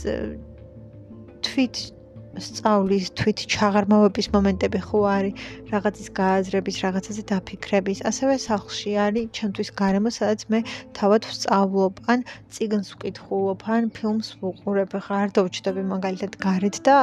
თვით 1.45 1.94
სწავლის 2.47 3.11
თვით 3.19 3.45
ჩაღრმავების 3.55 4.29
მომენტები 4.35 4.81
ხო 4.87 5.01
არის, 5.11 5.35
რაღაცის 5.73 6.09
გააზრების, 6.19 6.77
რაღაცაზე 6.85 7.23
დაფიქრების, 7.31 7.99
ასევე 8.11 8.35
სახლში 8.47 8.93
არის 9.07 9.29
ჩემთვის 9.39 9.71
გარემო, 9.81 10.11
სადაც 10.19 10.41
მე 10.51 10.61
თავად 10.99 11.29
ვსწავლობ, 11.31 11.95
ან 12.11 12.25
ციგნს 12.55 12.89
ვკითხულობ, 12.95 13.61
ან 13.77 13.91
ფილმს 13.97 14.29
ვუყურებ. 14.43 14.91
ხა 15.05 15.15
არ 15.25 15.31
დავჭდები 15.37 15.83
მაგალითად 15.95 16.33
გარეთ 16.47 16.77
და 16.87 16.97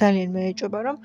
ძალიან 0.00 0.30
მეეჭობა 0.36 0.80
რომ 0.86 0.96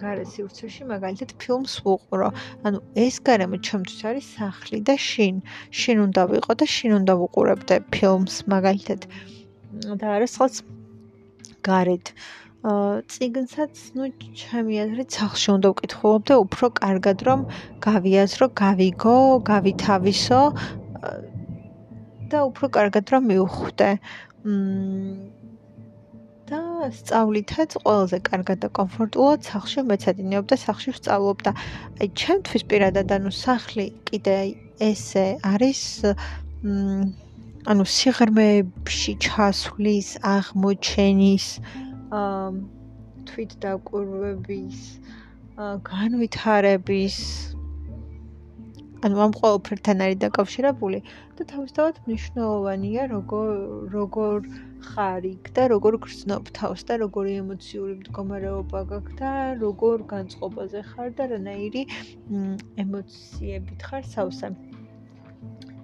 გარე 0.00 0.24
სივრცეში 0.32 0.84
მაგალითად 0.90 1.30
ფილმს 1.42 1.74
ვუყურო. 1.84 2.28
ანუ 2.66 2.78
ეს 3.04 3.16
გარემო 3.28 3.58
ჩემთვის 3.68 4.00
არის 4.10 4.26
სახლი 4.38 4.78
და 4.88 4.94
შინ. 5.10 5.42
შინ 5.80 5.96
უნდა 6.06 6.22
ვიყო 6.32 6.52
და 6.60 6.66
შინ 6.74 6.92
უნდა 7.00 7.14
ვუყურებდე 7.20 7.76
ფილმს 7.94 8.36
მაგალითად. 8.52 9.00
და 10.00 10.06
არის 10.16 10.32
ხალხ 10.38 10.56
გარეთ. 11.68 12.06
ციგნსაც, 12.60 13.74
ну, 13.96 14.10
ჩემი 14.36 14.74
აზრით, 14.84 15.10
სახში 15.16 15.48
უნდა 15.56 15.68
ვკითხულობ 15.72 16.22
და 16.28 16.34
უფრო 16.44 16.66
კარგად 16.76 17.18
რომ 17.24 17.40
გავიაზრო, 17.80 18.46
გავიგო, 18.62 19.16
გავითავისო 19.48 20.40
და 22.30 22.38
უფრო 22.50 22.66
კარგად 22.76 23.04
რომ 23.16 23.22
მივხვდე. 23.32 23.90
მმ 24.44 25.40
და 26.50 26.90
სწავლითაც 26.90 27.76
ყველაზე 27.78 28.18
კარგად 28.26 28.58
და 28.64 28.68
კომფორტულად 28.74 29.46
სახში 29.46 29.84
მეცადინეობ 29.86 30.44
და 30.50 30.56
სახში 30.58 30.90
ვსწავლობ 30.96 31.38
და 31.46 31.52
აი 32.02 32.08
ჩემთვის 32.22 32.62
პირადად 32.70 33.14
ანუ 33.16 33.30
სახლი 33.30 33.86
კიდე 34.10 34.34
ესე 34.82 35.26
არის 35.46 35.82
ანუ 37.70 37.84
სიღრმეებში 37.94 39.12
ჩასვლის, 39.26 40.08
აღმოჩენის 40.34 41.46
თვით 42.10 43.56
დაკვირვების, 43.64 44.84
განვითარების 45.90 47.16
ანუ 49.06 49.20
ამ 49.24 49.32
ყოველფერთან 49.36 50.02
არის 50.04 50.18
დაკავშირებული 50.22 50.98
და 51.36 51.44
თავისთავად 51.52 52.00
მნიშვნელოვანია 52.06 53.06
როგორ 53.12 53.52
როგორ 53.94 54.48
ხარ 54.88 55.28
იქ 55.30 55.48
და 55.56 55.64
როგორ 55.72 55.96
გრძნობ 56.06 56.50
თავს 56.58 56.84
და 56.90 56.98
როგორი 57.04 57.36
ემოციური 57.44 57.94
მდგომარეობა 58.00 58.82
გაქვს 58.92 59.16
და 59.22 59.32
როგორ 59.62 60.04
განწყობაზე 60.12 60.84
ხარ 60.90 61.14
და 61.20 61.30
რანაირი 61.32 61.86
ემოციებით 62.84 63.88
ხარ 63.88 64.04
სავსე. 64.16 64.52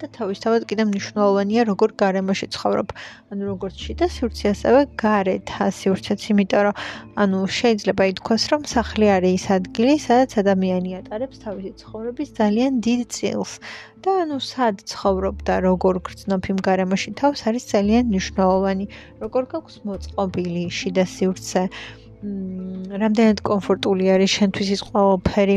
და 0.01 0.07
თავისთავად 0.19 0.63
კიდე 0.71 0.85
მნიშვნელოვანია 0.91 1.63
როგორ 1.71 1.91
გარემოში 2.03 2.47
ცხოვრობ. 2.55 2.89
ანუ 3.33 3.43
როგორც 3.53 3.75
შიდა 3.85 4.07
სივრცე, 4.17 4.47
ასევე 4.55 4.81
გარეთ 5.03 5.47
სივრცეც, 5.81 6.21
იმიტომ 6.33 6.63
რომ 6.67 6.75
ანუ 7.23 7.39
შეიძლება 7.59 8.03
ითქვას, 8.13 8.43
რომ 8.53 8.63
სახლი 8.77 9.07
არის 9.17 9.33
ის 9.37 9.47
ადგილი, 9.59 9.95
სადაც 10.07 10.31
ადამიანი 10.43 10.91
ატარებს 11.01 11.37
თავისი 11.45 11.71
ცხოვრების 11.81 12.29
ძალიან 12.41 12.73
დიდ 12.87 13.01
წილს. 13.17 13.53
და 14.07 14.13
ანუ 14.23 14.37
სად 14.39 14.83
ცხოვრობ 14.91 15.37
და 15.49 15.55
როგორ 15.67 15.95
გრძნობ 16.07 16.43
იმ 16.53 16.59
გარემოში 16.69 17.11
თავს 17.21 17.41
არის 17.51 17.65
ძალიან 17.75 18.05
მნიშვნელოვანი. 18.13 18.87
როგორ 19.23 19.43
გაქვს 19.53 19.77
მოწყობილი 19.89 20.65
შიდა 20.79 21.05
სივრცე? 21.17 21.63
მმ 22.27 23.01
რამდენად 23.03 23.39
კომფორტული 23.51 24.05
არის 24.15 24.31
შენთვის 24.37 24.69
ის 24.77 24.83
ყველაფერი? 24.89 25.57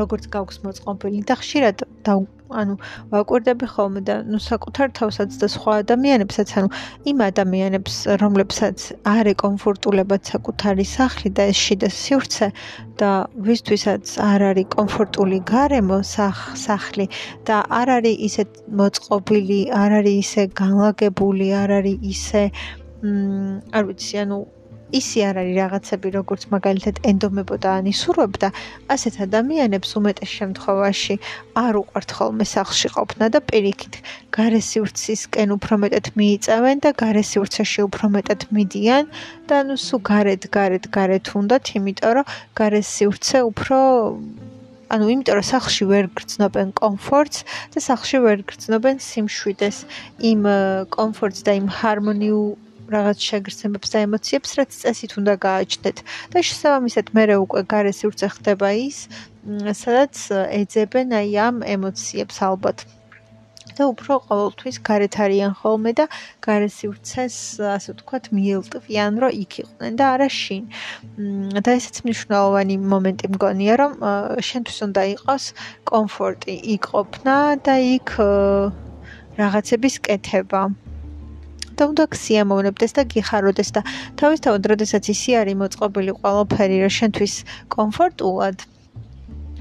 როგორც 0.00 0.30
გაქვს 0.34 0.62
მოწყობილი 0.66 1.20
და 1.28 1.34
ხშირად 1.42 1.86
და 2.06 2.14
ანუ 2.46 2.76
ვაკვირდები 3.10 3.66
ხოლმე 3.74 4.00
და 4.06 4.16
ნუ 4.30 4.38
საკუთარ 4.42 4.92
თავსაც 4.98 5.34
და 5.40 5.46
სხვა 5.50 5.72
ადამიანებსაც 5.82 6.52
ანუ 6.60 6.68
იმ 7.10 7.18
ადამიანებს 7.26 7.94
რომლებსაც 8.22 8.78
არ 9.12 9.30
ეკომფორტულებათ 9.34 10.30
საკუთარი 10.32 10.86
სახლი 10.86 11.32
და 11.38 11.48
შიდა 11.62 11.90
სივრცე 11.90 12.48
და 13.02 13.10
ვისთვისაც 13.48 14.14
არ 14.30 14.46
არის 14.50 14.70
კომფორტული 14.76 15.38
გარემო 15.50 15.98
სახლი 16.06 17.06
და 17.50 17.56
არ 17.80 17.88
არის 17.98 18.16
ისე 18.30 18.42
მოწყობილი, 18.80 19.60
არ 19.82 19.90
არის 20.00 20.16
ისე 20.24 20.42
განლაგებული, 20.62 21.46
არ 21.62 21.70
არის 21.80 21.98
ისე 22.14 22.42
მ 23.02 23.62
არ 23.76 23.82
ვიცი, 23.90 24.14
ანუ 24.22 24.38
ისი 24.94 25.22
არ 25.26 25.38
არის 25.42 25.56
რაღაცები 25.58 26.08
როგორც 26.14 26.42
მაგალითად 26.54 27.00
ენდომებოდა 27.10 27.70
ან 27.78 27.86
ისურვებდა 27.90 28.48
ასეთ 28.94 29.14
ადამიანებს 29.26 29.90
უმეტეს 29.98 30.30
შემთხვევაში 30.38 31.14
არ 31.58 31.74
უყვართ 31.82 32.10
ხოლმე 32.18 32.46
სახლში 32.46 32.88
ყოფნა 32.94 33.26
და 33.34 33.40
პირიქით 33.50 33.94
გარესივრცისკენ 34.38 35.48
უფრო 35.58 35.74
მეტად 35.82 36.06
მიიწევენ 36.18 36.76
და 36.86 36.90
გარესივრცეში 37.02 37.80
უფრო 37.88 38.06
მეტად 38.16 38.40
მიდიან 38.54 39.04
და 39.50 39.56
ნუ 39.66 39.76
სუ 39.86 39.96
გარეთ 40.10 40.42
გარეთ 40.56 40.84
გარეთ 40.96 41.26
უნდათ 41.34 41.64
იმიტომ 41.78 42.12
რომ 42.20 42.30
გარესივრცე 42.62 43.38
უფრო 43.50 43.78
ანუ 44.94 45.04
იმიტომ 45.10 45.34
რომ 45.34 45.46
სახლში 45.50 45.84
ვერ 45.90 46.06
გრძნობენ 46.14 46.68
კომფორტს 46.78 47.38
და 47.74 47.78
სახლში 47.82 48.18
ვერ 48.22 48.38
გრძნობენ 48.46 49.02
სიმშვიდეს 49.02 49.78
იმ 50.30 50.46
კომფორტს 50.94 51.42
და 51.42 51.52
იმ 51.58 51.66
ჰარმონიულ 51.78 52.46
რაღაც 52.94 53.18
შეგრძნებებს 53.28 53.88
და 53.92 53.98
ემოციებს, 54.06 54.50
რაც 54.58 54.70
წესით 54.82 55.12
უნდა 55.20 55.34
გააჩნდეთ. 55.46 55.98
და 56.32 56.38
შესაბამისად, 56.48 57.06
მე 57.16 57.24
უკვე 57.44 57.60
გარე 57.72 57.92
სივრცე 57.98 58.26
ხდება 58.36 58.68
ის, 58.86 58.98
სადაც 59.82 60.14
ეძებენ 60.60 61.08
აი 61.20 61.30
ამ 61.46 61.56
ემოციებს 61.76 62.36
ალბათ. 62.50 62.78
და 63.76 63.86
უფრო 63.92 64.14
ყოველთვის 64.28 64.76
გარეთ 64.88 65.14
არიან 65.24 65.52
ხოლმე 65.60 65.92
და 66.00 66.04
გარე 66.46 66.68
სივრცეს, 66.72 67.36
ასე 67.76 67.88
ვთქვათ, 67.92 68.24
მიელტვიან, 68.36 69.12
რომ 69.20 69.36
იქ 69.42 69.52
იყვნენ 69.62 69.92
და 70.00 70.04
არა 70.16 70.28
შინ. 70.32 70.62
და 71.64 71.70
ესეც 71.76 71.96
მნიშვნელოვანი 72.06 72.76
მომენტი 72.92 73.26
მგონია, 73.36 73.74
რომ 73.82 73.92
შენთვის 74.48 74.78
უნდა 74.88 75.02
იყოს 75.16 75.44
კომფორტი, 75.92 76.54
იქ 76.74 76.82
ყოფნა 76.92 77.36
და 77.66 77.74
იქ 77.96 78.08
რაღაცების 79.36 79.94
კეთება. 80.08 80.62
და 81.78 81.90
უნდა 81.92 82.04
გსიამოვნებდეს 82.14 82.92
და 82.98 83.02
გიხაროდეს 83.12 83.70
და 83.76 83.80
თავისთავად 84.20 84.62
როდესაც 84.72 85.04
ისი 85.14 85.36
არის 85.42 85.60
მოწყობილი 85.62 86.12
ყველაფერი 86.20 86.76
რა 86.84 86.90
შენთვის 87.00 87.34
კომფორტულად 87.76 88.66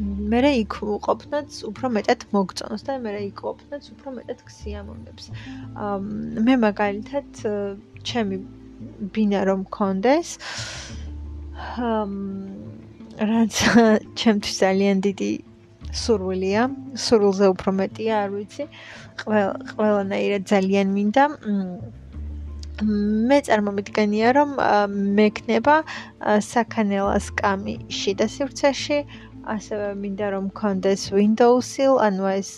მე 0.04 0.39
რა 0.43 0.51
იქ 0.60 0.75
ყოფნაც 1.08 1.58
უფრო 1.71 1.89
მეტად 1.95 2.23
მოგწონს 2.36 2.82
და 2.84 2.97
მე 2.99 3.12
რა 3.15 3.21
იქ 3.30 3.39
ყოფნაც 3.47 3.84
უფრო 3.95 4.12
მეტად 4.17 4.39
გსიამოვნებს. 4.43 5.25
მე 6.47 6.54
მაგალითად 6.67 7.28
ჩემი 8.04 8.36
ბინა 9.15 9.39
რომ 9.47 9.63
მქონდეს 9.63 10.30
რაც 13.32 13.54
ჩემთვის 14.19 14.56
ძალიან 14.60 14.97
დიდი 15.08 15.32
სურვილია, 15.95 16.63
სურვილზე 16.99 17.45
უფრო 17.56 17.71
მეტია, 17.80 18.15
არ 18.28 18.30
ვიცი. 18.36 18.63
ყველა 19.23 19.47
ყველანაირად 19.80 20.43
ძალიან 20.51 20.88
მინდა. 20.91 21.23
მე 22.83 23.38
წარმომიდგენია 23.47 24.31
რომ 24.35 24.49
მექნება 25.19 25.75
საქანელას 26.43 27.31
კამი 27.39 27.75
შიდა 27.88 28.27
სივრცეში. 28.35 28.99
ასევე 29.45 29.88
მინდა 30.01 30.27
რომ 30.33 30.45
მქონდეს 30.49 31.01
windows 31.13 31.65
sill 31.69 32.01
ანუ 32.01 32.25
ეს 32.33 32.49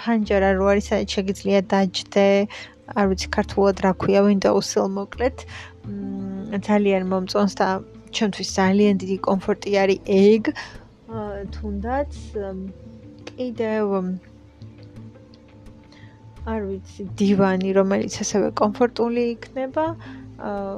ფანჯარა 0.00 0.50
რო 0.56 0.64
არის 0.72 0.86
სადაც 0.90 1.08
შეგიძლია 1.16 1.60
დაჯდე 1.72 2.26
არ 2.96 3.06
ვიცი 3.12 3.28
ქართულად 3.36 3.76
რა 3.84 3.92
ქვია 4.00 4.20
windows 4.24 4.64
sill 4.72 4.88
მოკლედ. 4.96 5.36
ძალიან 6.68 7.04
მომწონს 7.12 7.54
და 7.60 7.68
ჩემთვის 8.16 8.48
ძალიან 8.58 8.94
დიდი 9.02 9.16
კომფორტი 9.28 9.70
არის 9.82 10.00
ეგ 10.08 10.42
თუნდაც 11.54 12.12
კიდევ 13.28 13.84
არ 16.50 16.60
ვიცი, 16.66 17.04
დივანი, 17.18 17.70
რომელიც 17.78 18.14
ასევე 18.24 18.50
კომფორტული 18.58 19.22
იქნება. 19.38 19.84
აა 20.42 20.76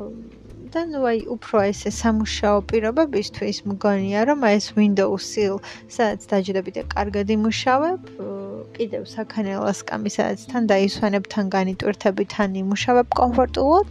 და 0.75 0.83
ნუ 0.91 1.01
აი 1.07 1.19
უფრო 1.31 1.61
ესე 1.71 1.91
სამუშაო 1.95 2.59
პირობებისთვის 2.71 3.59
მგონია 3.71 4.21
რომ 4.29 4.41
აი 4.49 4.55
ეს 4.59 4.67
Windows 4.79 5.23
Sill, 5.31 5.57
სადაც 5.97 6.27
დაჯდები 6.31 6.71
და 6.77 6.83
კარგად 6.95 7.31
იმუშავებ, 7.37 8.01
კიდევ 8.77 9.03
საქანელას 9.15 9.81
კამი, 9.89 10.11
სადაც 10.17 10.41
თან 10.51 10.67
დაისვენებ, 10.73 11.25
თან 11.33 11.47
განიტვირთები, 11.57 12.25
თან 12.35 12.59
იმუშავებ 12.63 13.07
კომფორტულად. 13.21 13.89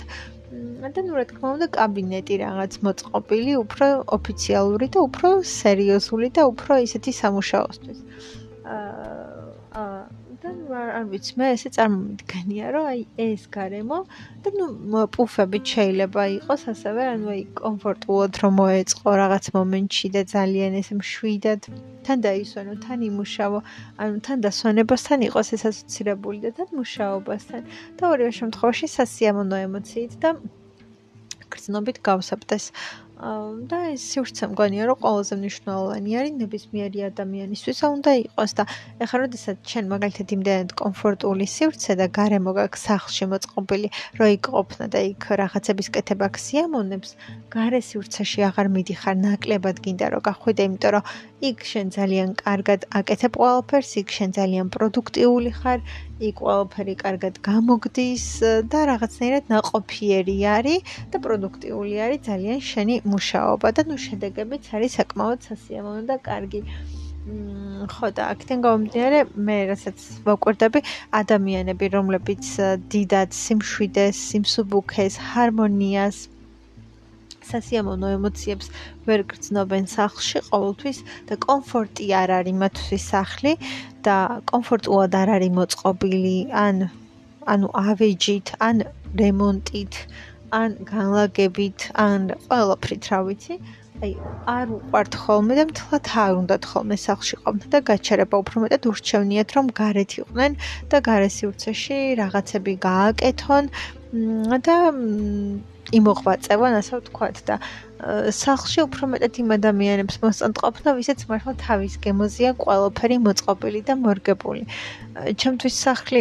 და 0.84 1.02
ნუ 1.08 1.14
რა 1.16 1.26
თქმა 1.32 1.48
უნდა, 1.56 1.68
კაბინეტი 1.80 2.36
რაღაც 2.44 2.74
მოწყობილი, 2.86 3.54
უფრო 3.64 3.88
ოფიციალური 4.18 4.88
და 4.92 5.00
უფრო 5.08 5.30
სერიოზული 5.48 6.28
და 6.36 6.42
უფრო 6.52 6.74
ისეთი 6.84 7.12
სამუშაოსთვის. 7.22 8.00
აა 8.68 10.23
და 10.44 10.52
არ 11.00 11.06
ვიცი 11.12 11.36
მე 11.40 11.48
ესე 11.56 11.70
წარმომიდგენია 11.76 12.72
რომ 12.76 12.88
აი 12.92 13.02
ეს 13.26 13.44
გარემო 13.56 14.00
და 14.44 14.52
ნუ 14.58 15.04
პუფებით 15.16 15.74
შეიძლება 15.74 16.24
იყოს 16.38 16.66
ასევე 16.74 17.04
ანუ 17.14 17.28
აი 17.34 17.44
კომფორტულად 17.60 18.40
რომ 18.44 18.58
მოეწყო 18.60 19.14
რაღაც 19.24 19.46
მომენტში 19.58 20.08
და 20.16 20.22
ძალიან 20.36 20.76
ესე 20.82 20.98
მშვიდად 21.00 21.62
თან 22.08 22.26
დაისვენო 22.28 22.74
თან 22.88 23.06
იმუშავო 23.10 23.60
ანუ 24.04 24.16
თან 24.28 24.44
დასვენებასთან 24.48 25.30
იყოს 25.30 25.54
ეს 25.56 25.64
ასოცირებული 25.72 26.44
და 26.44 26.52
თან 26.60 26.70
მუშაობასთან 26.82 27.62
და 27.98 28.04
ორივე 28.12 28.34
შემთხვევაში 28.42 28.92
სასიამოვნო 28.98 29.58
ემოციით 29.68 30.20
და 30.24 30.36
გრძნობით 31.54 32.02
გავსაბდეს. 32.08 32.66
და 33.24 33.78
ეს 33.94 34.04
სივრცე 34.12 34.48
მგონია 34.52 34.84
რომ 34.90 34.98
ყველაზე 35.04 35.36
მნიშვნელოვანი 35.40 36.16
არის 36.20 36.34
ნებისმიერი 36.44 37.00
ადამიანისთვის 37.08 37.80
უნდა 37.88 38.12
იყოს 38.24 38.52
და 38.60 38.64
ეხლა 39.06 39.18
როდესაც 39.24 39.58
ჩვენ 39.70 39.86
მაგალითად 39.94 40.34
იმდენად 40.36 40.72
კომფორტული 40.82 41.48
სივრცე 41.56 41.94
და 42.02 42.08
გარემო 42.20 42.52
გაქვს 42.60 42.86
სახლში 42.90 43.26
მოწყობილი 43.34 43.88
რომ 44.20 44.28
იქ 44.36 44.44
ყოფნა 44.56 44.86
და 44.94 45.00
იქ 45.12 45.24
რაღაცების 45.44 45.88
კეთება 45.96 46.28
ქსიამოვნებს 46.36 47.10
გარე 47.56 47.82
სივრცეში 47.90 48.40
აღარ 48.50 48.68
მიდიხარ 48.76 49.16
ნაკლებად 49.24 49.78
გინდა 49.88 50.08
რომ 50.14 50.26
გახვიდე 50.28 50.64
იმიტომ 50.68 50.92
რომ 50.98 51.04
იქ 51.48 51.58
შენ 51.72 51.88
ძალიან 51.96 52.30
კარგად 52.44 52.80
აკეთებ 53.00 53.34
ყველაფერს 53.40 53.92
იქ 54.04 54.10
შენ 54.18 54.30
ძალიან 54.40 54.68
პროდუქტიული 54.76 55.52
ხარ 55.60 55.80
იქ 56.22 56.38
ყველაფერი 56.46 56.94
კარგად 57.02 57.40
გამოგდის 57.46 58.26
და 58.70 58.80
რაღაცნაირად 58.90 59.48
ناقოფიერი 59.50 60.36
არის 60.56 60.92
და 61.10 61.18
პროდუქტიული 61.26 61.96
არის 62.06 62.22
ძალიან 62.30 62.60
შენი 62.70 62.96
მუშაობა 63.14 63.68
და 63.74 63.82
ნუ 63.90 63.98
შედეგებიც 64.06 64.70
არის 64.78 64.98
საკმაოდ 65.00 65.40
სასიამოვნო 65.50 66.04
და 66.12 66.18
კარგი. 66.30 66.62
ხო 67.94 68.08
და 68.12 68.24
აქედან 68.36 68.60
გამომდინარე 68.66 69.20
მე 69.48 69.58
რასაც 69.72 69.98
ვაკვირდები 70.28 70.80
ადამიანები 71.22 71.86
რომლებიც 71.96 72.46
დიდად 72.94 73.30
სიმშვიდეს, 73.32 74.16
სიმსუბუქეს, 74.30 75.14
ჰარმონიას, 75.32 76.18
სასიამოვნო 77.52 78.08
ემოციებს 78.18 78.68
ვერ 79.08 79.26
გრძნობენ 79.34 79.86
სახლში 79.94 80.40
ყოველთვის 80.50 81.00
და 81.30 81.40
კომფორტი 81.48 82.06
არ 82.24 82.36
არის 82.40 82.60
მათთვის 82.64 83.04
სახლი 83.14 83.54
და 84.08 84.18
კომფორტულად 84.52 85.18
არ 85.22 85.30
არის 85.38 85.56
მოწყობილი 85.60 86.38
ან 86.66 86.86
ანუ 87.54 87.68
ავეჯით 87.88 88.56
ან 88.68 88.86
რემონტით 89.20 89.94
ან 90.54 90.76
განლაგებით 90.90 91.88
ან 92.04 92.30
ყველაფრით 92.48 93.10
რა 93.12 93.20
ვიცი. 93.28 93.56
აი 94.04 94.12
არ 94.54 94.72
უყვართ 94.78 95.16
ხოლმე 95.24 95.54
და 95.60 95.64
მთლად 95.70 96.06
არ 96.24 96.34
უნდათ 96.40 96.64
ხოლმე 96.70 96.98
სახლში 97.04 97.36
ყოფნა 97.44 97.68
და 97.74 97.80
გაჩერება. 97.90 98.36
უფრო 98.44 98.58
მეტად 98.64 98.88
ურჩევნიათ 98.92 99.50
რომ 99.58 99.66
გარეთ 99.80 100.12
იყვნენ 100.22 100.52
და 100.92 100.98
გარესიურცეში 101.10 102.00
რაღაცები 102.22 102.74
გააკეთონ 102.90 103.64
და 104.68 104.78
იმოღვაწევან 106.00 106.78
ასე 106.82 106.94
ვთქვათ 107.00 107.42
და 107.50 107.56
სახლში 108.36 108.80
უფრო 108.84 109.10
მეტად 109.14 109.40
იმ 109.44 109.50
ადამიანებს 109.58 110.20
მოსწონთ 110.24 110.58
ყოფნა, 110.64 110.90
ვისაც 111.00 111.20
მართლა 111.32 111.54
თავის 111.66 111.94
გემოზია 112.04 112.52
ყველაფერი 112.64 113.18
მოწყობილი 113.28 113.82
და 113.88 113.94
მორგებული. 114.06 114.64
ჩემთვის 115.40 115.76
სახლი 115.88 116.20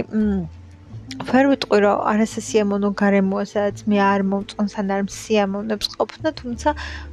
ვერ 1.29 1.49
ვიტყვი 1.51 1.79
რომ 1.85 1.99
არასასიამოვნო 2.11 2.91
გარემოა 3.01 3.45
სადაც 3.53 3.83
მე 3.91 3.99
არ 4.01 4.23
მომწონს 4.33 4.75
ან 4.81 4.93
არ 4.97 5.03
მსიამოვნებს 5.09 5.87
ყოფნა 5.99 6.29
თუმცა 6.41 6.71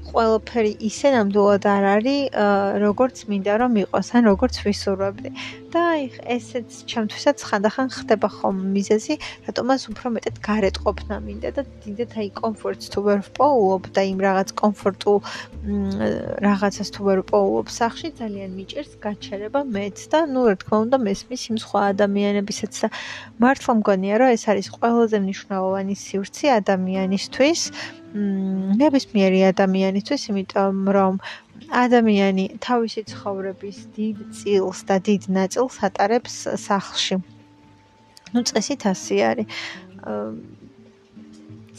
ყველაფერი 0.10 0.74
ისე 0.90 1.14
ნამდვილად 1.16 1.66
არ 1.70 1.86
არის 1.96 2.38
როგორც 2.84 3.24
მინდა 3.30 3.54
რომ 3.62 3.74
იყოს 3.86 4.08
ან 4.18 4.30
როგორც 4.32 4.56
ვისურვებდი. 4.66 5.30
და 5.70 5.82
აი 5.94 6.06
ესეც 6.34 6.82
ჩემთვისაც 6.90 7.38
ხანდახან 7.46 7.88
ხდება 7.94 8.30
ხომ 8.34 8.58
მიზეზი 8.74 9.16
რატომაც 9.46 9.82
უფრო 9.94 10.08
მეტად 10.18 10.36
გარეთ 10.42 10.78
ყოფნა 10.82 11.16
მინდა 11.26 11.50
და 11.58 11.62
დიდეთ 11.86 12.12
აი 12.18 12.30
კომფორტს 12.42 12.90
თუ 12.94 13.00
ვერ 13.06 13.20
ვპოულობ 13.30 13.84
და 13.94 14.02
იმ 14.10 14.20
რაღაც 14.26 14.50
კომფორტულ 14.62 15.18
რაღაცას 16.46 16.90
თუ 16.96 17.02
ვერ 17.06 17.20
ვპოულობ 17.22 17.68
სახში 17.70 18.10
ძალიან 18.18 18.52
მიჭერს 18.58 18.94
გაჩერება 19.06 19.62
მეც 19.78 19.98
და 20.10 20.20
ნუ 20.34 20.42
რა 20.50 20.56
თქმა 20.58 20.78
უნდა 20.90 20.98
მესმის 21.06 21.44
იმ 21.54 21.58
სხვა 21.62 21.80
ადამიანებისაც 21.94 22.74
და 22.82 22.88
მართლა 23.38 23.72
მგონია 23.80 24.16
რომ 24.26 24.30
ეს 24.34 24.44
არის 24.50 24.68
ყველაზე 24.74 25.18
მნიშვნელოვანი 25.22 25.96
სივრცე 26.06 26.46
ადამიანისთვის 26.60 27.62
ნებისმიერი 28.14 29.40
ადამიანისთვის, 29.54 30.22
იმიტომ 30.32 30.78
რომ 30.98 31.20
ადამიანი 31.70 32.46
თავისი 32.66 33.02
ცხოვრების 33.12 33.78
დიდ 33.98 34.18
წილს 34.34 34.80
და 34.90 34.98
დიდ 35.08 35.24
ნაწილს 35.30 35.76
ატარებს 35.86 36.36
სახლში. 36.58 37.22
ну 38.34 38.40
წესით 38.46 38.82
ასე 38.94 39.16
არის. 39.30 39.48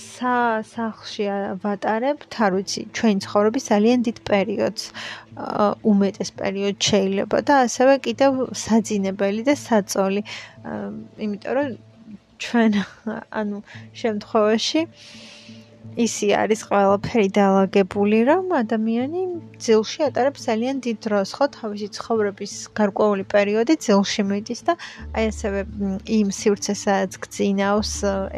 სა 0.01 0.37
სახლში 0.65 1.25
ვატარებთ, 1.63 2.33
არ 2.45 2.53
ვიცი, 2.57 2.81
ჩვენი 2.97 3.21
ცხოვრების 3.25 3.65
ძალიან 3.73 3.99
დიდ 4.07 4.19
პერიოდს. 4.31 4.85
უმეტეს 5.91 6.31
პერიოდს 6.41 6.83
შეიძლება 6.91 7.39
და 7.49 7.55
ასევე 7.67 7.95
კიდევ 8.07 8.33
საძინებელი 8.65 9.43
და 9.49 9.55
საწოლი. 9.67 10.23
იმიტომ 11.25 11.53
რომ 11.57 11.69
ჩვენ 12.41 12.71
ანუ 13.41 13.59
შემთხვევაში 14.01 14.81
ისი 15.99 16.31
არის 16.39 16.61
ყველაფერი 16.71 17.29
დაალაგებული, 17.35 18.19
რომ 18.31 18.53
ადამიანი 18.55 19.23
ძილში 19.59 20.07
ატარებს 20.07 20.47
ძალიან 20.47 20.77
დიდ 20.87 20.99
დროს, 21.03 21.29
ხო, 21.35 21.47
თავისი 21.59 21.89
ცხოვრების 21.97 22.53
გარკვეული 22.79 23.25
პერიოდი 23.27 23.75
ძილში 23.85 24.23
მიდის 24.31 24.61
და 24.71 24.75
აი 25.19 25.25
ასევე 25.35 25.61
იმ 26.07 26.29
სივრცესაც 26.31 27.11
გწინავს, 27.25 27.93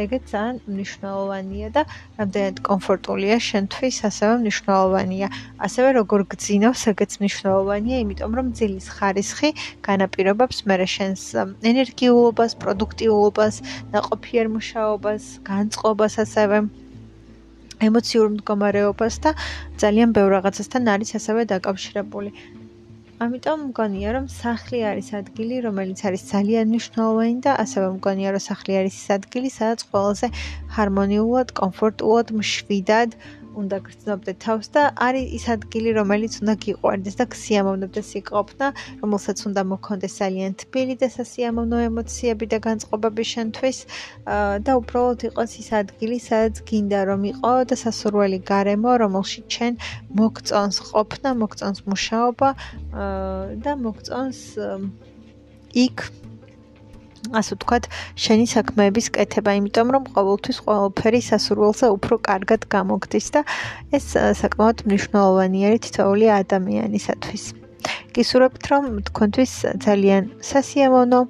ეგეც 0.04 0.24
ძალიან 0.32 0.56
მნიშვნელოვანია 0.64 1.68
და 1.76 1.82
რამდენად 2.18 2.56
კომფორტულია 2.68 3.36
შენთვის, 3.36 3.96
ასევე 4.08 4.34
მნიშვნელოვანია. 4.42 5.28
ასევე 5.66 5.88
როგორ 6.00 6.20
გწინავს, 6.32 6.82
ეგეც 6.92 7.12
მნიშვნელოვანია, 7.20 7.96
იმიტომ 8.04 8.32
რომ 8.32 8.46
ძილის 8.56 8.86
ხარისხი 8.96 9.50
განაპირობებს 9.86 10.58
მერე 10.66 10.86
შენს 10.96 11.22
ენერგიულობას, 11.70 12.52
პროდუქტიულობას, 12.62 13.54
ნაყოფიერ 13.92 14.46
მუშაობას, 14.56 15.22
განწყობას 15.46 16.14
ასევე 16.24 16.56
ემოციურ 17.88 18.26
მდგომარეობას 18.36 19.14
და 19.24 19.30
ძალიან 19.82 20.12
ბევრ 20.16 20.30
რაღაცასთან 20.36 20.82
არის 20.94 21.10
ასევე 21.18 21.42
დაკავშირებული. 21.52 22.30
ამიტომ 23.22 23.58
მგონია 23.70 24.10
რომ 24.16 24.24
სახლი 24.34 24.78
არის 24.92 25.08
ადგილი, 25.18 25.56
რომელიც 25.66 26.00
არის 26.08 26.22
ძალიან 26.32 26.64
მნიშვნელოვანი 26.72 27.36
და 27.46 27.52
ასევე 27.64 27.86
მგონია 27.98 28.28
რომ 28.34 28.42
სახლი 28.50 28.72
არის 28.80 28.94
ის 28.98 29.08
ადგილი, 29.18 29.48
სადაც 29.58 29.80
ყველაზე 29.90 30.26
ჰარმონიულად, 30.74 31.48
კომფორტულად, 31.60 32.26
მშვიდად 32.40 33.10
უნდა 33.60 33.76
გრძნობდე 33.86 34.32
თავს 34.44 34.66
და 34.74 34.82
არის 35.06 35.26
ის 35.38 35.44
ადგილი, 35.54 35.90
რომელიც 36.00 36.32
უნდა 36.42 36.54
გიყვარდეს 36.64 37.16
და 37.20 37.24
გსიამოვნებდეს 37.32 38.08
იქ 38.20 38.26
ყოფნა, 38.36 38.66
რომელსაც 39.02 39.38
უნდა 39.48 39.62
მოქონდეს 39.72 40.12
ძალიან 40.22 40.52
თბილი 40.62 40.94
და 41.02 41.08
სასიამოვნო 41.16 41.78
ემოციები 41.88 42.46
და 42.52 42.58
განწყობები 42.68 43.24
შენთვის. 43.32 43.78
და 44.66 44.72
უბრალოდ 44.80 45.20
იყოს 45.28 45.50
ის 45.62 45.68
ადგილი, 45.82 46.16
სადაც 46.28 46.54
გინდა 46.68 47.00
რომ 47.10 47.22
იყო 47.32 47.52
და 47.68 47.76
სასურველი 47.84 48.38
გარემო, 48.52 48.90
რომელშიც 49.04 49.44
ჩვენ 49.54 49.74
მოგწონს 50.20 50.76
ყოფნა, 50.88 51.28
მოგწონს 51.42 51.80
მუშაობა 51.90 52.48
და 53.64 53.72
მოგწონს 53.84 54.40
იქ 55.72 55.98
ასე 57.30 57.54
ვთქვათ, 57.56 57.84
შენი 58.18 58.46
საქმეების 58.50 59.06
კეთება, 59.14 59.54
იმიტომ 59.60 59.88
რომ 59.94 60.04
ყოველთვის 60.16 60.58
ყოველფერი 60.66 61.20
სასურველზე 61.30 61.86
უფრო 61.96 62.14
კარგად 62.28 62.66
გამოგდის 62.74 63.26
და 63.36 63.40
ეს 63.94 64.06
საკმაოდ 64.42 64.78
მნიშვნელოვანი 64.90 65.58
არის 65.68 65.80
თითოეული 65.86 66.26
ადამიანისათვის. 66.42 67.42
გისურვებთ, 68.14 68.62
რომ 68.72 68.84
თქვენთვის 69.08 69.52
ძალიან 69.86 70.22
სასიამოვნო 70.50 71.20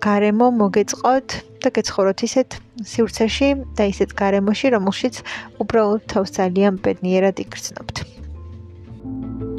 გარემო 0.00 0.46
მოგეწყოთ 0.60 1.28
და 1.60 1.68
გეცხოვროთ 1.76 2.18
ისეთ 2.28 2.48
სივრცეში 2.92 3.48
და 3.76 3.84
ისეთ 3.92 4.10
გარემოში, 4.22 4.66
რომელშიც 4.76 5.14
უბრალოდ 5.62 6.02
თავს 6.12 6.30
ძალიან 6.38 6.80
ბედნიერად 6.84 7.36
იგრძნობთ. 7.44 7.96
thank 9.00 9.42
you 9.42 9.49